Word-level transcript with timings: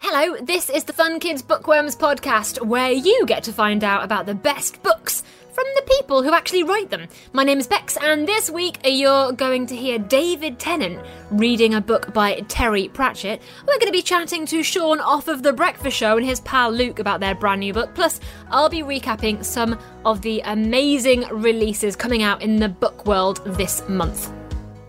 Hello, 0.00 0.36
this 0.40 0.70
is 0.70 0.84
the 0.84 0.92
Fun 0.92 1.18
Kids 1.18 1.42
Bookworms 1.42 1.96
podcast, 1.96 2.64
where 2.64 2.92
you 2.92 3.26
get 3.26 3.42
to 3.42 3.52
find 3.52 3.82
out 3.82 4.04
about 4.04 4.26
the 4.26 4.34
best 4.34 4.80
books 4.84 5.24
from 5.52 5.64
the 5.74 5.82
people 5.98 6.22
who 6.22 6.32
actually 6.32 6.62
write 6.62 6.88
them. 6.88 7.08
My 7.32 7.42
name 7.42 7.58
is 7.58 7.66
Bex, 7.66 7.96
and 7.96 8.26
this 8.26 8.48
week 8.48 8.78
you're 8.84 9.32
going 9.32 9.66
to 9.66 9.74
hear 9.74 9.98
David 9.98 10.60
Tennant 10.60 11.04
reading 11.32 11.74
a 11.74 11.80
book 11.80 12.14
by 12.14 12.40
Terry 12.46 12.86
Pratchett. 12.88 13.42
We're 13.66 13.78
going 13.78 13.86
to 13.86 13.92
be 13.92 14.00
chatting 14.00 14.46
to 14.46 14.62
Sean 14.62 15.00
off 15.00 15.26
of 15.26 15.42
The 15.42 15.52
Breakfast 15.52 15.96
Show 15.96 16.16
and 16.16 16.24
his 16.24 16.40
pal 16.40 16.70
Luke 16.70 17.00
about 17.00 17.18
their 17.18 17.34
brand 17.34 17.58
new 17.60 17.72
book. 17.72 17.92
Plus, 17.96 18.20
I'll 18.50 18.70
be 18.70 18.82
recapping 18.82 19.44
some 19.44 19.76
of 20.04 20.22
the 20.22 20.40
amazing 20.44 21.22
releases 21.32 21.96
coming 21.96 22.22
out 22.22 22.40
in 22.40 22.56
the 22.56 22.68
book 22.68 23.04
world 23.04 23.42
this 23.44 23.86
month. 23.88 24.32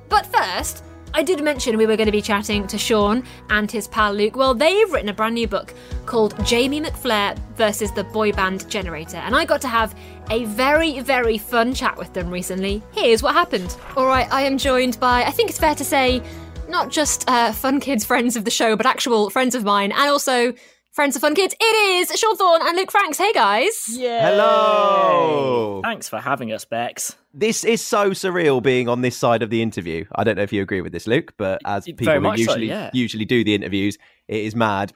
But 0.07 0.27
first, 0.27 0.83
I 1.13 1.23
did 1.23 1.43
mention 1.43 1.77
we 1.77 1.85
were 1.85 1.95
going 1.95 2.05
to 2.05 2.11
be 2.11 2.21
chatting 2.21 2.67
to 2.67 2.77
Sean 2.77 3.23
and 3.49 3.69
his 3.69 3.87
pal 3.87 4.13
Luke. 4.13 4.35
Well, 4.35 4.53
they've 4.53 4.91
written 4.91 5.09
a 5.09 5.13
brand 5.13 5.35
new 5.35 5.47
book 5.47 5.73
called 6.05 6.33
Jamie 6.45 6.81
McFlair 6.81 7.37
versus 7.55 7.91
the 7.91 8.03
Boy 8.03 8.31
Band 8.31 8.69
Generator, 8.69 9.17
and 9.17 9.35
I 9.35 9.45
got 9.45 9.59
to 9.61 9.67
have 9.67 9.95
a 10.29 10.45
very, 10.45 10.99
very 10.99 11.37
fun 11.37 11.73
chat 11.73 11.97
with 11.97 12.13
them 12.13 12.29
recently. 12.29 12.83
Here's 12.91 13.23
what 13.23 13.33
happened. 13.33 13.75
All 13.97 14.05
right, 14.05 14.31
I 14.31 14.43
am 14.43 14.57
joined 14.57 14.99
by, 14.99 15.23
I 15.23 15.31
think 15.31 15.49
it's 15.49 15.59
fair 15.59 15.75
to 15.75 15.83
say, 15.83 16.21
not 16.67 16.89
just 16.91 17.27
uh, 17.27 17.51
fun 17.51 17.79
kids 17.79 18.05
friends 18.05 18.35
of 18.35 18.45
the 18.45 18.51
show, 18.51 18.75
but 18.75 18.85
actual 18.85 19.29
friends 19.31 19.55
of 19.55 19.63
mine, 19.63 19.91
and 19.91 20.09
also 20.09 20.53
friends 20.99 21.15
of 21.15 21.21
fun 21.21 21.33
kids. 21.33 21.55
It 21.57 21.63
is 21.63 22.19
Sean 22.19 22.35
Thorne 22.35 22.61
and 22.61 22.75
Luke 22.75 22.91
Franks. 22.91 23.17
Hey 23.17 23.31
guys. 23.31 23.85
Yeah. 23.87 24.31
Hello. 24.31 25.79
Thanks 25.81 26.09
for 26.09 26.19
having 26.19 26.51
us, 26.51 26.65
Bex. 26.65 27.15
This 27.33 27.63
is 27.63 27.81
so 27.81 28.09
surreal 28.09 28.61
being 28.61 28.89
on 28.89 28.99
this 28.99 29.15
side 29.15 29.41
of 29.41 29.49
the 29.49 29.61
interview. 29.61 30.03
I 30.13 30.25
don't 30.25 30.35
know 30.35 30.43
if 30.43 30.51
you 30.51 30.61
agree 30.61 30.81
with 30.81 30.91
this, 30.91 31.07
Luke, 31.07 31.35
but 31.37 31.61
as 31.63 31.85
people 31.85 32.05
who 32.05 32.19
much 32.19 32.39
so, 32.39 32.51
usually 32.51 32.67
yeah. 32.67 32.89
usually 32.91 33.23
do 33.23 33.45
the 33.45 33.55
interviews, 33.55 33.97
it 34.27 34.43
is 34.43 34.55
mad 34.55 34.91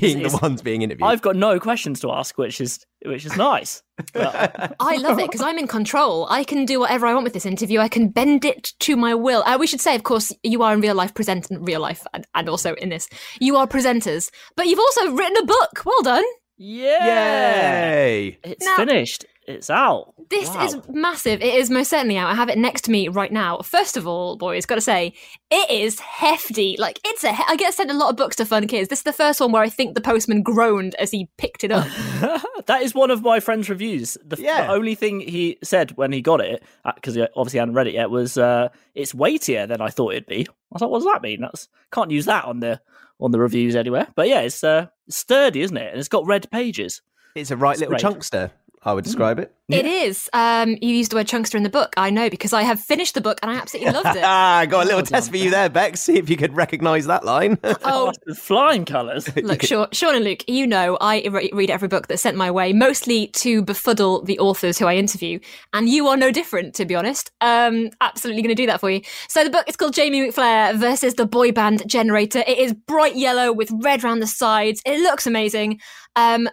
being 0.00 0.18
It's- 0.18 0.32
the 0.32 0.38
ones 0.38 0.62
being 0.62 0.82
interviewed. 0.82 1.08
I've 1.08 1.22
got 1.22 1.36
no 1.36 1.58
questions 1.60 2.00
to 2.00 2.10
ask, 2.12 2.36
which 2.38 2.60
is 2.60 2.84
which 3.04 3.24
is 3.24 3.36
nice. 3.36 3.82
But 4.12 4.74
I 4.80 4.96
love 4.96 5.18
it 5.18 5.26
because 5.30 5.40
I'm 5.40 5.58
in 5.58 5.66
control. 5.68 6.26
I 6.30 6.42
can 6.44 6.64
do 6.64 6.80
whatever 6.80 7.06
I 7.06 7.14
want 7.14 7.24
with 7.24 7.32
this 7.32 7.46
interview. 7.46 7.78
I 7.80 7.88
can 7.88 8.08
bend 8.08 8.44
it 8.44 8.72
to 8.80 8.96
my 8.96 9.14
will. 9.14 9.42
Uh, 9.46 9.56
we 9.58 9.66
should 9.66 9.80
say, 9.80 9.94
of 9.94 10.02
course, 10.02 10.32
you 10.42 10.62
are 10.62 10.72
in 10.74 10.80
real 10.80 10.94
life 10.96 11.14
present 11.14 11.50
in 11.50 11.62
real 11.64 11.80
life 11.80 12.04
and, 12.12 12.26
and 12.34 12.48
also 12.48 12.74
in 12.74 12.88
this. 12.88 13.08
You 13.40 13.56
are 13.56 13.66
presenters, 13.66 14.30
but 14.56 14.66
you've 14.66 14.78
also 14.78 15.12
written 15.12 15.36
a 15.42 15.46
book. 15.46 15.82
Well 15.84 16.02
done. 16.02 16.24
yeah, 16.56 17.94
Yay! 18.04 18.38
it's 18.44 18.64
Now- 18.66 18.76
finished. 18.76 19.24
It's 19.48 19.70
out. 19.70 20.12
This 20.28 20.48
Wow. 20.50 20.64
is 20.66 20.76
massive. 20.90 21.40
It 21.40 21.54
is 21.54 21.70
most 21.70 21.88
certainly 21.88 22.18
out. 22.18 22.28
I 22.30 22.34
have 22.34 22.50
it 22.50 22.58
next 22.58 22.82
to 22.82 22.90
me 22.90 23.08
right 23.08 23.32
now. 23.32 23.58
First 23.62 23.96
of 23.96 24.06
all, 24.06 24.36
boys, 24.36 24.66
got 24.66 24.74
to 24.74 24.80
say, 24.82 25.14
it 25.50 25.70
is 25.70 25.98
hefty. 26.00 26.76
Like 26.78 27.00
it's 27.04 27.24
a. 27.24 27.32
He- 27.32 27.42
I 27.48 27.56
get 27.56 27.72
sent 27.72 27.90
a 27.90 27.94
lot 27.94 28.10
of 28.10 28.16
books 28.16 28.36
to 28.36 28.44
fun 28.44 28.66
kids. 28.66 28.88
This 28.90 28.98
is 29.00 29.04
the 29.04 29.12
first 29.12 29.40
one 29.40 29.50
where 29.50 29.62
I 29.62 29.70
think 29.70 29.94
the 29.94 30.02
postman 30.02 30.42
groaned 30.42 30.94
as 30.96 31.10
he 31.10 31.30
picked 31.38 31.64
it 31.64 31.72
up. 31.72 31.86
that 32.66 32.82
is 32.82 32.94
one 32.94 33.10
of 33.10 33.22
my 33.22 33.40
friend's 33.40 33.70
reviews. 33.70 34.18
The, 34.24 34.36
Yeah. 34.40 34.66
the 34.66 34.72
only 34.74 34.94
thing 34.94 35.20
he 35.20 35.56
said 35.64 35.96
when 35.96 36.12
he 36.12 36.20
got 36.20 36.42
it, 36.42 36.62
because 36.94 37.14
he 37.14 37.22
obviously 37.34 37.58
hadn't 37.60 37.74
read 37.74 37.86
it 37.86 37.94
yet, 37.94 38.10
was 38.10 38.36
uh, 38.36 38.68
it's 38.94 39.14
weightier 39.14 39.66
than 39.66 39.80
I 39.80 39.88
thought 39.88 40.12
it'd 40.12 40.26
be. 40.26 40.46
I 40.46 40.52
was 40.72 40.82
like, 40.82 40.90
what 40.90 40.98
does 40.98 41.06
that 41.12 41.22
mean? 41.22 41.40
That's 41.40 41.68
can't 41.90 42.10
use 42.10 42.26
that 42.26 42.44
on 42.44 42.60
the 42.60 42.80
on 43.18 43.30
the 43.30 43.38
reviews 43.40 43.74
anywhere. 43.74 44.08
But 44.14 44.28
yeah, 44.28 44.40
it's 44.42 44.62
uh, 44.62 44.88
sturdy, 45.08 45.62
isn't 45.62 45.76
it? 45.76 45.90
And 45.90 45.98
it's 45.98 46.08
got 46.08 46.26
red 46.26 46.50
pages. 46.50 47.00
It's 47.34 47.50
a 47.50 47.56
right 47.56 47.72
It's 47.72 47.80
little 47.80 47.92
great. 47.92 48.02
chunkster, 48.02 48.50
I 48.88 48.94
would 48.94 49.04
describe 49.04 49.38
it. 49.38 49.54
It 49.68 49.84
is. 49.84 50.30
Um, 50.32 50.78
you 50.80 50.94
used 50.94 51.10
the 51.10 51.16
word 51.16 51.28
chunkster 51.28 51.58
in 51.58 51.62
the 51.62 51.68
book. 51.68 51.92
I 51.98 52.08
know 52.08 52.30
because 52.30 52.54
I 52.54 52.62
have 52.62 52.80
finished 52.80 53.12
the 53.12 53.20
book 53.20 53.38
and 53.42 53.50
I 53.50 53.56
absolutely 53.56 53.92
loved 53.92 54.16
it. 54.16 54.22
Ah, 54.28 54.64
got 54.66 54.84
a 54.84 54.84
little 54.84 54.98
Well 54.98 55.06
test 55.06 55.26
done, 55.26 55.32
for 55.32 55.36
you 55.36 55.50
there, 55.50 55.68
Bex. 55.68 56.00
See 56.00 56.16
if 56.16 56.30
you 56.30 56.38
could 56.38 56.54
recognise 56.56 57.06
that 57.06 57.24
line. 57.24 57.58
Oh, 57.84 58.12
flying 58.34 58.86
colours. 58.86 59.34
Look, 59.42 59.62
Sean, 59.62 59.88
Sean 59.92 60.14
and 60.14 60.24
Luke, 60.24 60.42
you 60.48 60.66
know 60.66 60.96
I 61.00 61.22
re- 61.30 61.50
read 61.52 61.70
every 61.70 61.88
book 61.88 62.06
that's 62.06 62.22
sent 62.22 62.36
my 62.36 62.50
way, 62.50 62.72
mostly 62.72 63.28
to 63.28 63.62
befuddle 63.62 64.22
the 64.22 64.38
authors 64.38 64.78
who 64.78 64.86
I 64.86 64.94
interview, 64.94 65.38
and 65.74 65.88
you 65.88 66.08
are 66.08 66.16
no 66.16 66.30
different, 66.30 66.74
to 66.76 66.86
be 66.86 66.94
honest. 66.94 67.30
Um, 67.42 67.90
absolutely 68.00 68.42
going 68.42 68.54
to 68.56 68.62
do 68.62 68.66
that 68.66 68.80
for 68.80 68.90
you. 68.90 69.02
So 69.28 69.44
the 69.44 69.50
book 69.50 69.68
is 69.68 69.76
called 69.76 69.94
Jamie 69.94 70.28
McFlair 70.28 70.76
versus 70.76 71.14
the 71.14 71.26
boy 71.26 71.52
band 71.52 71.82
Generator. 71.86 72.42
It 72.46 72.58
is 72.58 72.72
bright 72.72 73.16
yellow 73.16 73.52
with 73.52 73.70
red 73.82 74.02
around 74.02 74.20
the 74.20 74.26
sides. 74.26 74.80
It 74.86 75.00
looks 75.00 75.26
amazing. 75.26 75.80
Um, 76.16 76.48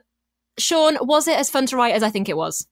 Sean, 0.57 0.97
was 1.01 1.27
it 1.27 1.37
as 1.37 1.49
fun 1.49 1.65
to 1.67 1.77
write 1.77 1.95
as 1.95 2.03
I 2.03 2.09
think 2.09 2.29
it 2.29 2.37
was? 2.37 2.67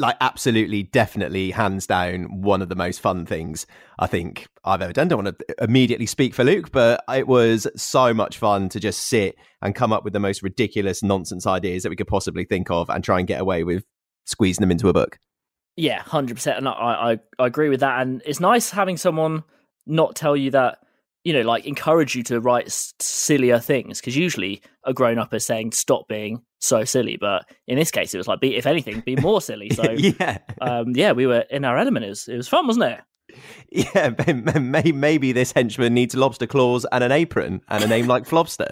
like 0.00 0.16
absolutely 0.20 0.82
definitely 0.82 1.52
hands 1.52 1.86
down 1.86 2.42
one 2.42 2.60
of 2.60 2.68
the 2.68 2.74
most 2.74 3.00
fun 3.00 3.24
things 3.24 3.64
i 4.00 4.08
think 4.08 4.48
i've 4.64 4.82
ever 4.82 4.92
done 4.92 5.06
don't 5.06 5.22
want 5.22 5.38
to 5.38 5.62
immediately 5.62 6.06
speak 6.06 6.34
for 6.34 6.42
luke 6.42 6.72
but 6.72 7.04
it 7.14 7.28
was 7.28 7.68
so 7.76 8.12
much 8.12 8.36
fun 8.36 8.68
to 8.68 8.80
just 8.80 9.02
sit 9.02 9.36
and 9.62 9.76
come 9.76 9.92
up 9.92 10.02
with 10.02 10.12
the 10.12 10.18
most 10.18 10.42
ridiculous 10.42 11.02
nonsense 11.02 11.46
ideas 11.46 11.84
that 11.84 11.90
we 11.90 11.96
could 11.96 12.08
possibly 12.08 12.44
think 12.44 12.70
of 12.70 12.90
and 12.90 13.04
try 13.04 13.18
and 13.18 13.28
get 13.28 13.40
away 13.40 13.62
with 13.62 13.84
squeezing 14.26 14.62
them 14.62 14.72
into 14.72 14.88
a 14.88 14.92
book 14.92 15.18
Yeah, 15.76 16.00
hundred 16.02 16.34
percent, 16.34 16.58
and 16.58 16.68
I, 16.68 16.72
I 16.72 17.18
I 17.38 17.46
agree 17.46 17.68
with 17.68 17.80
that. 17.80 18.00
And 18.00 18.22
it's 18.24 18.38
nice 18.38 18.70
having 18.70 18.96
someone 18.96 19.42
not 19.86 20.14
tell 20.14 20.36
you 20.36 20.52
that, 20.52 20.78
you 21.24 21.32
know, 21.32 21.40
like 21.40 21.66
encourage 21.66 22.14
you 22.14 22.22
to 22.24 22.40
write 22.40 22.66
s- 22.66 22.92
sillier 23.00 23.58
things 23.58 24.00
because 24.00 24.16
usually 24.16 24.62
a 24.84 24.92
grown 24.92 25.18
up 25.18 25.32
is 25.34 25.44
saying 25.44 25.72
stop 25.72 26.06
being 26.06 26.42
so 26.60 26.84
silly, 26.84 27.16
but 27.18 27.48
in 27.66 27.76
this 27.76 27.90
case 27.90 28.14
it 28.14 28.18
was 28.18 28.28
like 28.28 28.40
be 28.40 28.56
if 28.56 28.66
anything 28.66 29.00
be 29.00 29.16
more 29.16 29.40
silly. 29.40 29.70
So 29.70 29.90
yeah 29.92 30.38
um, 30.60 30.92
yeah, 30.94 31.12
we 31.12 31.26
were 31.26 31.44
in 31.50 31.64
our 31.64 31.78
element. 31.78 32.04
It 32.04 32.10
was 32.10 32.28
it 32.28 32.36
was 32.36 32.48
fun, 32.48 32.66
wasn't 32.66 32.84
it? 32.84 33.00
yeah 33.70 34.10
maybe 34.92 35.32
this 35.32 35.50
henchman 35.50 35.94
needs 35.94 36.14
lobster 36.14 36.46
claws 36.46 36.86
and 36.92 37.02
an 37.02 37.10
apron 37.10 37.60
and 37.68 37.82
a 37.82 37.86
name 37.88 38.06
like 38.06 38.24
flobster 38.24 38.70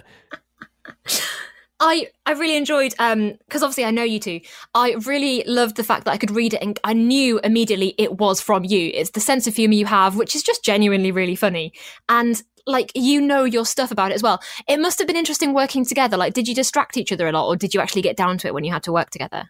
I 1.83 2.07
I 2.25 2.31
really 2.31 2.55
enjoyed 2.55 2.95
um 2.97 3.33
because 3.45 3.61
obviously 3.61 3.85
I 3.85 3.91
know 3.91 4.03
you 4.03 4.19
two. 4.19 4.39
I 4.73 4.95
really 5.05 5.43
loved 5.45 5.75
the 5.75 5.83
fact 5.83 6.05
that 6.05 6.11
I 6.11 6.17
could 6.17 6.31
read 6.31 6.53
it 6.53 6.61
and 6.61 6.79
I 6.83 6.93
knew 6.93 7.39
immediately 7.43 7.93
it 7.97 8.17
was 8.17 8.41
from 8.41 8.63
you. 8.63 8.91
It's 8.93 9.11
the 9.11 9.19
sense 9.19 9.47
of 9.47 9.55
humor 9.55 9.73
you 9.73 9.85
have, 9.85 10.15
which 10.15 10.35
is 10.35 10.43
just 10.43 10.63
genuinely 10.63 11.11
really 11.11 11.35
funny. 11.35 11.73
And 12.07 12.41
like 12.65 12.91
you 12.95 13.19
know 13.19 13.43
your 13.43 13.65
stuff 13.65 13.91
about 13.91 14.11
it 14.11 14.15
as 14.15 14.23
well. 14.23 14.41
It 14.67 14.79
must 14.79 14.97
have 14.99 15.07
been 15.07 15.17
interesting 15.17 15.53
working 15.53 15.83
together. 15.85 16.15
Like 16.15 16.33
did 16.33 16.47
you 16.47 16.55
distract 16.55 16.95
each 16.95 17.11
other 17.11 17.27
a 17.27 17.33
lot 17.33 17.47
or 17.47 17.57
did 17.57 17.73
you 17.73 17.81
actually 17.81 18.01
get 18.01 18.15
down 18.15 18.37
to 18.39 18.47
it 18.47 18.53
when 18.53 18.63
you 18.63 18.71
had 18.71 18.83
to 18.83 18.93
work 18.93 19.09
together? 19.09 19.49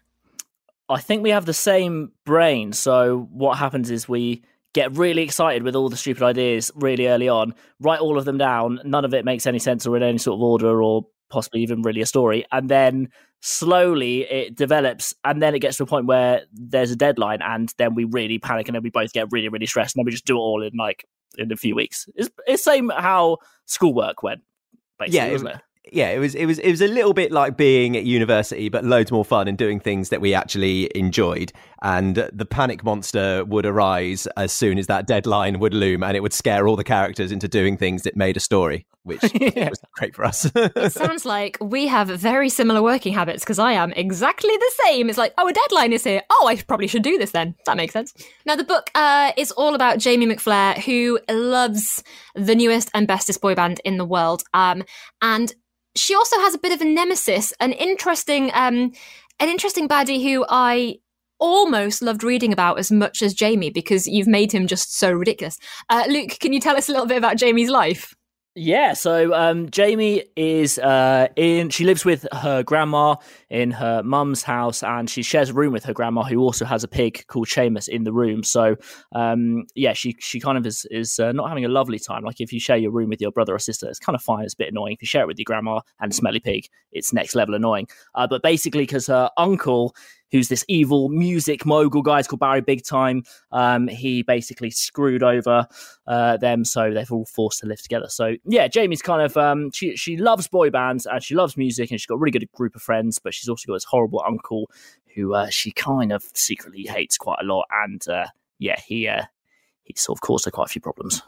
I 0.88 1.00
think 1.00 1.22
we 1.22 1.30
have 1.30 1.46
the 1.46 1.54
same 1.54 2.12
brain. 2.26 2.72
So 2.72 3.28
what 3.32 3.58
happens 3.58 3.90
is 3.90 4.08
we 4.08 4.42
get 4.74 4.96
really 4.98 5.22
excited 5.22 5.62
with 5.62 5.76
all 5.76 5.88
the 5.88 5.96
stupid 5.96 6.24
ideas 6.24 6.72
really 6.74 7.06
early 7.06 7.28
on, 7.28 7.54
write 7.80 8.00
all 8.00 8.18
of 8.18 8.24
them 8.24 8.38
down. 8.38 8.80
None 8.84 9.04
of 9.04 9.14
it 9.14 9.24
makes 9.24 9.46
any 9.46 9.60
sense 9.60 9.86
or 9.86 9.96
in 9.96 10.02
any 10.02 10.18
sort 10.18 10.36
of 10.36 10.42
order 10.42 10.82
or 10.82 11.06
possibly 11.30 11.62
even 11.62 11.82
really 11.82 12.00
a 12.00 12.06
story. 12.06 12.44
And 12.52 12.68
then 12.68 13.08
slowly 13.40 14.22
it 14.22 14.54
develops 14.54 15.14
and 15.24 15.42
then 15.42 15.54
it 15.54 15.58
gets 15.58 15.76
to 15.76 15.82
a 15.82 15.86
point 15.86 16.06
where 16.06 16.42
there's 16.52 16.90
a 16.90 16.96
deadline 16.96 17.40
and 17.42 17.72
then 17.76 17.94
we 17.94 18.04
really 18.04 18.38
panic 18.38 18.68
and 18.68 18.74
then 18.74 18.82
we 18.82 18.90
both 18.90 19.12
get 19.12 19.26
really, 19.30 19.48
really 19.48 19.66
stressed 19.66 19.94
and 19.94 20.00
then 20.00 20.06
we 20.06 20.12
just 20.12 20.24
do 20.24 20.36
it 20.36 20.40
all 20.40 20.62
in 20.62 20.72
like 20.78 21.04
in 21.36 21.52
a 21.52 21.56
few 21.56 21.74
weeks. 21.74 22.08
It's 22.14 22.30
it's 22.46 22.64
same 22.64 22.90
how 22.90 23.38
schoolwork 23.66 24.22
went, 24.22 24.42
basically, 24.98 25.16
Yeah, 25.18 25.26
it- 25.26 25.32
wasn't 25.32 25.50
it? 25.50 25.60
yeah, 25.92 26.10
it 26.10 26.18
was 26.18 26.34
it 26.34 26.46
was 26.46 26.58
it 26.60 26.70
was 26.70 26.80
a 26.80 26.88
little 26.88 27.12
bit 27.12 27.30
like 27.32 27.58
being 27.58 27.96
at 27.96 28.04
university, 28.04 28.70
but 28.70 28.84
loads 28.84 29.12
more 29.12 29.24
fun 29.24 29.46
and 29.48 29.58
doing 29.58 29.78
things 29.78 30.08
that 30.08 30.20
we 30.22 30.32
actually 30.32 30.90
enjoyed. 30.96 31.52
And 31.82 32.16
the 32.32 32.46
panic 32.46 32.82
monster 32.84 33.44
would 33.44 33.66
arise 33.66 34.26
as 34.38 34.52
soon 34.52 34.78
as 34.78 34.86
that 34.86 35.06
deadline 35.06 35.58
would 35.58 35.74
loom, 35.74 36.02
and 36.02 36.16
it 36.16 36.20
would 36.20 36.32
scare 36.32 36.66
all 36.66 36.76
the 36.76 36.84
characters 36.84 37.30
into 37.30 37.48
doing 37.48 37.76
things 37.76 38.02
that 38.04 38.16
made 38.16 38.38
a 38.38 38.40
story, 38.40 38.86
which 39.04 39.20
Yeah. 39.40 39.68
was 39.70 39.80
great 39.92 40.14
for 40.14 40.24
us. 40.24 40.50
It 40.54 40.92
sounds 40.92 41.24
like 41.24 41.56
we 41.60 41.86
have 41.86 42.08
very 42.08 42.48
similar 42.48 42.82
working 42.82 43.12
habits 43.12 43.44
because 43.44 43.58
I 43.58 43.72
am 43.72 43.92
exactly 43.92 44.56
the 44.56 44.72
same. 44.84 45.08
It's 45.08 45.18
like, 45.18 45.32
oh, 45.38 45.46
a 45.48 45.52
deadline 45.52 45.92
is 45.92 46.04
here. 46.04 46.22
Oh, 46.30 46.46
I 46.48 46.56
probably 46.56 46.86
should 46.88 47.02
do 47.02 47.16
this 47.18 47.30
then. 47.30 47.54
That 47.66 47.76
makes 47.76 47.92
sense. 47.92 48.12
Now, 48.44 48.56
the 48.56 48.64
book 48.64 48.90
uh, 48.94 49.32
is 49.36 49.50
all 49.52 49.74
about 49.74 49.98
Jamie 49.98 50.26
McFlair, 50.26 50.76
who 50.78 51.20
loves 51.30 52.02
the 52.34 52.54
newest 52.54 52.90
and 52.94 53.06
bestest 53.06 53.40
boy 53.40 53.54
band 53.54 53.80
in 53.84 53.96
the 53.98 54.04
world. 54.04 54.42
Um, 54.52 54.82
and 55.22 55.54
she 55.94 56.14
also 56.14 56.36
has 56.40 56.54
a 56.54 56.58
bit 56.58 56.72
of 56.72 56.80
a 56.80 56.84
nemesis, 56.84 57.52
an 57.60 57.72
interesting, 57.72 58.50
um, 58.54 58.92
an 59.38 59.48
interesting 59.48 59.88
baddie 59.88 60.22
who 60.22 60.44
I 60.48 60.96
almost 61.40 62.00
loved 62.00 62.24
reading 62.24 62.52
about 62.52 62.78
as 62.78 62.90
much 62.90 63.20
as 63.20 63.34
Jamie 63.34 63.70
because 63.70 64.06
you've 64.06 64.26
made 64.26 64.50
him 64.52 64.66
just 64.66 64.96
so 64.96 65.12
ridiculous. 65.12 65.58
Uh, 65.90 66.04
Luke, 66.08 66.38
can 66.40 66.52
you 66.52 66.60
tell 66.60 66.76
us 66.76 66.88
a 66.88 66.92
little 66.92 67.06
bit 67.06 67.18
about 67.18 67.36
Jamie's 67.36 67.68
life? 67.70 68.14
Yeah, 68.56 68.92
so 68.92 69.34
um, 69.34 69.68
Jamie 69.68 70.26
is 70.36 70.78
uh, 70.78 71.26
in. 71.34 71.70
She 71.70 71.84
lives 71.84 72.04
with 72.04 72.24
her 72.32 72.62
grandma 72.62 73.16
in 73.50 73.72
her 73.72 74.00
mum's 74.04 74.44
house, 74.44 74.84
and 74.84 75.10
she 75.10 75.24
shares 75.24 75.50
a 75.50 75.54
room 75.54 75.72
with 75.72 75.82
her 75.84 75.92
grandma, 75.92 76.22
who 76.22 76.38
also 76.38 76.64
has 76.64 76.84
a 76.84 76.88
pig 76.88 77.26
called 77.26 77.48
Seamus 77.48 77.88
in 77.88 78.04
the 78.04 78.12
room. 78.12 78.44
So, 78.44 78.76
um, 79.12 79.64
yeah, 79.74 79.92
she 79.92 80.14
she 80.20 80.38
kind 80.38 80.56
of 80.56 80.64
is 80.66 80.86
is 80.92 81.18
uh, 81.18 81.32
not 81.32 81.48
having 81.48 81.64
a 81.64 81.68
lovely 81.68 81.98
time. 81.98 82.22
Like 82.22 82.40
if 82.40 82.52
you 82.52 82.60
share 82.60 82.76
your 82.76 82.92
room 82.92 83.08
with 83.10 83.20
your 83.20 83.32
brother 83.32 83.56
or 83.56 83.58
sister, 83.58 83.88
it's 83.88 83.98
kind 83.98 84.14
of 84.14 84.22
fine. 84.22 84.44
It's 84.44 84.54
a 84.54 84.58
bit 84.58 84.68
annoying. 84.68 84.92
If 84.92 85.02
you 85.02 85.06
share 85.08 85.22
it 85.22 85.26
with 85.26 85.38
your 85.40 85.46
grandma 85.46 85.80
and 85.98 86.12
a 86.12 86.14
smelly 86.14 86.38
pig, 86.38 86.68
it's 86.92 87.12
next 87.12 87.34
level 87.34 87.56
annoying. 87.56 87.88
Uh, 88.14 88.28
but 88.28 88.40
basically, 88.40 88.82
because 88.84 89.08
her 89.08 89.30
uncle 89.36 89.96
who's 90.30 90.48
this 90.48 90.64
evil 90.68 91.08
music 91.08 91.64
mogul 91.64 92.02
guy. 92.02 92.18
It's 92.18 92.28
called 92.28 92.40
Barry 92.40 92.60
Big 92.60 92.84
Time. 92.84 93.22
Um, 93.52 93.88
he 93.88 94.22
basically 94.22 94.70
screwed 94.70 95.22
over 95.22 95.66
uh, 96.06 96.36
them, 96.38 96.64
so 96.64 96.92
they're 96.92 97.06
all 97.10 97.26
forced 97.26 97.60
to 97.60 97.66
live 97.66 97.82
together. 97.82 98.08
So 98.08 98.34
yeah, 98.44 98.68
Jamie's 98.68 99.02
kind 99.02 99.22
of 99.22 99.36
um, 99.36 99.70
she 99.72 99.96
she 99.96 100.16
loves 100.16 100.48
boy 100.48 100.70
bands 100.70 101.06
and 101.06 101.22
she 101.22 101.34
loves 101.34 101.56
music 101.56 101.90
and 101.90 102.00
she's 102.00 102.06
got 102.06 102.16
a 102.16 102.18
really 102.18 102.38
good 102.38 102.50
group 102.52 102.74
of 102.74 102.82
friends, 102.82 103.18
but 103.18 103.34
she's 103.34 103.48
also 103.48 103.66
got 103.66 103.74
this 103.74 103.84
horrible 103.84 104.22
uncle 104.26 104.70
who 105.14 105.34
uh, 105.34 105.48
she 105.48 105.70
kind 105.70 106.12
of 106.12 106.24
secretly 106.34 106.82
hates 106.82 107.16
quite 107.16 107.38
a 107.40 107.44
lot, 107.44 107.66
and 107.84 108.06
uh, 108.08 108.26
yeah, 108.58 108.80
he 108.86 109.06
uh, 109.08 109.22
he 109.82 109.94
sort 109.96 110.18
of 110.18 110.20
caused 110.20 110.44
her 110.46 110.50
quite 110.50 110.66
a 110.66 110.72
few 110.72 110.80
problems. 110.80 111.22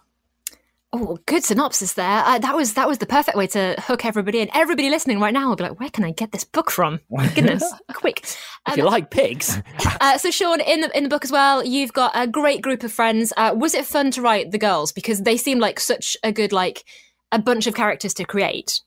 Oh, 0.99 1.19
good 1.27 1.45
synopsis 1.45 1.93
there. 1.93 2.23
Uh, 2.25 2.39
that 2.39 2.57
was 2.57 2.73
that 2.73 2.89
was 2.89 2.97
the 2.99 3.07
perfect 3.07 3.37
way 3.37 3.47
to 3.49 3.75
hook 3.79 4.07
everybody 4.07 4.41
in. 4.41 4.49
Everybody 4.55 4.89
listening 4.89 5.21
right 5.21 5.33
now 5.35 5.51
will 5.51 5.57
be 5.57 5.65
like, 5.65 5.79
"Where 5.79 5.91
can 5.91 6.05
I 6.05 6.11
get 6.11 6.33
this 6.33 6.45
book 6.45 6.71
from?" 6.71 7.01
Goodness, 7.35 7.71
quick! 7.93 8.25
Um, 8.65 8.73
if 8.73 8.79
you 8.79 8.85
like 8.85 9.11
pigs. 9.11 9.61
uh, 10.01 10.17
so, 10.17 10.31
Sean, 10.31 10.61
in 10.61 10.81
the 10.81 10.97
in 10.97 11.03
the 11.03 11.11
book 11.11 11.23
as 11.23 11.31
well, 11.31 11.63
you've 11.63 11.93
got 11.93 12.13
a 12.15 12.27
great 12.27 12.63
group 12.63 12.83
of 12.83 12.91
friends. 12.91 13.31
Uh, 13.37 13.55
was 13.55 13.75
it 13.75 13.85
fun 13.85 14.11
to 14.13 14.23
write 14.23 14.53
the 14.53 14.59
girls 14.59 14.91
because 14.91 15.23
they 15.23 15.37
seem 15.37 15.59
like 15.59 15.79
such 15.79 16.17
a 16.23 16.33
good 16.33 16.51
like 16.51 16.85
a 17.31 17.39
bunch 17.39 17.67
of 17.67 17.75
characters 17.75 18.15
to 18.15 18.25
create? 18.25 18.81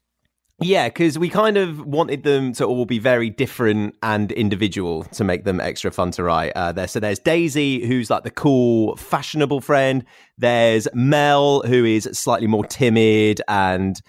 Yeah, 0.61 0.89
because 0.89 1.17
we 1.17 1.29
kind 1.29 1.57
of 1.57 1.85
wanted 1.85 2.23
them 2.23 2.51
to 2.53 2.65
all 2.65 2.85
be 2.85 2.99
very 2.99 3.29
different 3.29 3.95
and 4.03 4.31
individual 4.33 5.05
to 5.05 5.23
make 5.23 5.45
them 5.45 5.61
extra 5.61 5.89
fun 5.89 6.11
to 6.11 6.23
write. 6.23 6.51
Uh, 6.53 6.73
there, 6.73 6.87
so 6.87 6.99
there's 6.99 7.19
Daisy, 7.19 7.85
who's 7.85 8.09
like 8.09 8.23
the 8.23 8.31
cool, 8.31 8.97
fashionable 8.97 9.61
friend. 9.61 10.03
There's 10.37 10.87
Mel, 10.93 11.61
who 11.61 11.85
is 11.85 12.09
slightly 12.11 12.47
more 12.47 12.65
timid 12.65 13.41
and 13.47 14.01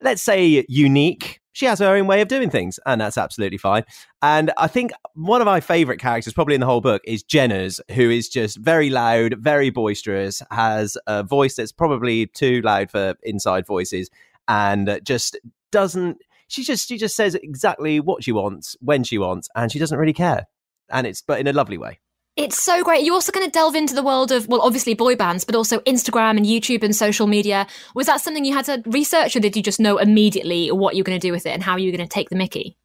let's 0.00 0.22
say 0.22 0.64
unique. 0.68 1.40
She 1.54 1.66
has 1.66 1.80
her 1.80 1.94
own 1.94 2.06
way 2.06 2.22
of 2.22 2.28
doing 2.28 2.48
things, 2.48 2.80
and 2.86 3.00
that's 3.00 3.18
absolutely 3.18 3.58
fine. 3.58 3.84
And 4.22 4.52
I 4.56 4.68
think 4.68 4.92
one 5.14 5.42
of 5.42 5.46
my 5.46 5.60
favorite 5.60 5.98
characters, 5.98 6.32
probably 6.32 6.54
in 6.54 6.60
the 6.60 6.66
whole 6.66 6.80
book, 6.80 7.02
is 7.04 7.22
Jenna's, 7.22 7.78
who 7.90 8.08
is 8.08 8.28
just 8.28 8.56
very 8.56 8.88
loud, 8.88 9.34
very 9.38 9.68
boisterous, 9.68 10.42
has 10.50 10.96
a 11.06 11.22
voice 11.22 11.56
that's 11.56 11.72
probably 11.72 12.26
too 12.28 12.62
loud 12.62 12.90
for 12.90 13.14
inside 13.22 13.66
voices, 13.66 14.08
and 14.48 14.98
just 15.04 15.36
doesn't 15.72 16.18
she 16.46 16.62
just 16.62 16.88
she 16.88 16.96
just 16.96 17.16
says 17.16 17.34
exactly 17.34 17.98
what 17.98 18.22
she 18.22 18.30
wants 18.30 18.76
when 18.80 19.02
she 19.02 19.18
wants 19.18 19.48
and 19.56 19.72
she 19.72 19.78
doesn't 19.78 19.98
really 19.98 20.12
care 20.12 20.46
and 20.90 21.06
it's 21.06 21.22
but 21.22 21.40
in 21.40 21.48
a 21.48 21.52
lovely 21.52 21.78
way 21.78 21.98
it's 22.34 22.58
so 22.58 22.82
great. 22.82 23.04
You're 23.04 23.14
also 23.14 23.30
going 23.30 23.44
to 23.44 23.52
delve 23.52 23.74
into 23.74 23.94
the 23.94 24.02
world 24.02 24.32
of, 24.32 24.48
well, 24.48 24.62
obviously 24.62 24.94
boy 24.94 25.16
bands, 25.16 25.44
but 25.44 25.54
also 25.54 25.80
Instagram 25.80 26.38
and 26.38 26.46
YouTube 26.46 26.82
and 26.82 26.96
social 26.96 27.26
media. 27.26 27.66
Was 27.94 28.06
that 28.06 28.22
something 28.22 28.46
you 28.46 28.54
had 28.54 28.64
to 28.64 28.82
research, 28.86 29.36
or 29.36 29.40
did 29.40 29.54
you 29.54 29.62
just 29.62 29.78
know 29.78 29.98
immediately 29.98 30.72
what 30.72 30.96
you're 30.96 31.04
going 31.04 31.20
to 31.20 31.26
do 31.26 31.30
with 31.30 31.44
it 31.44 31.50
and 31.50 31.62
how 31.62 31.76
you 31.76 31.90
were 31.90 31.96
going 31.96 32.08
to 32.08 32.12
take 32.12 32.30
the 32.30 32.36
Mickey? 32.36 32.78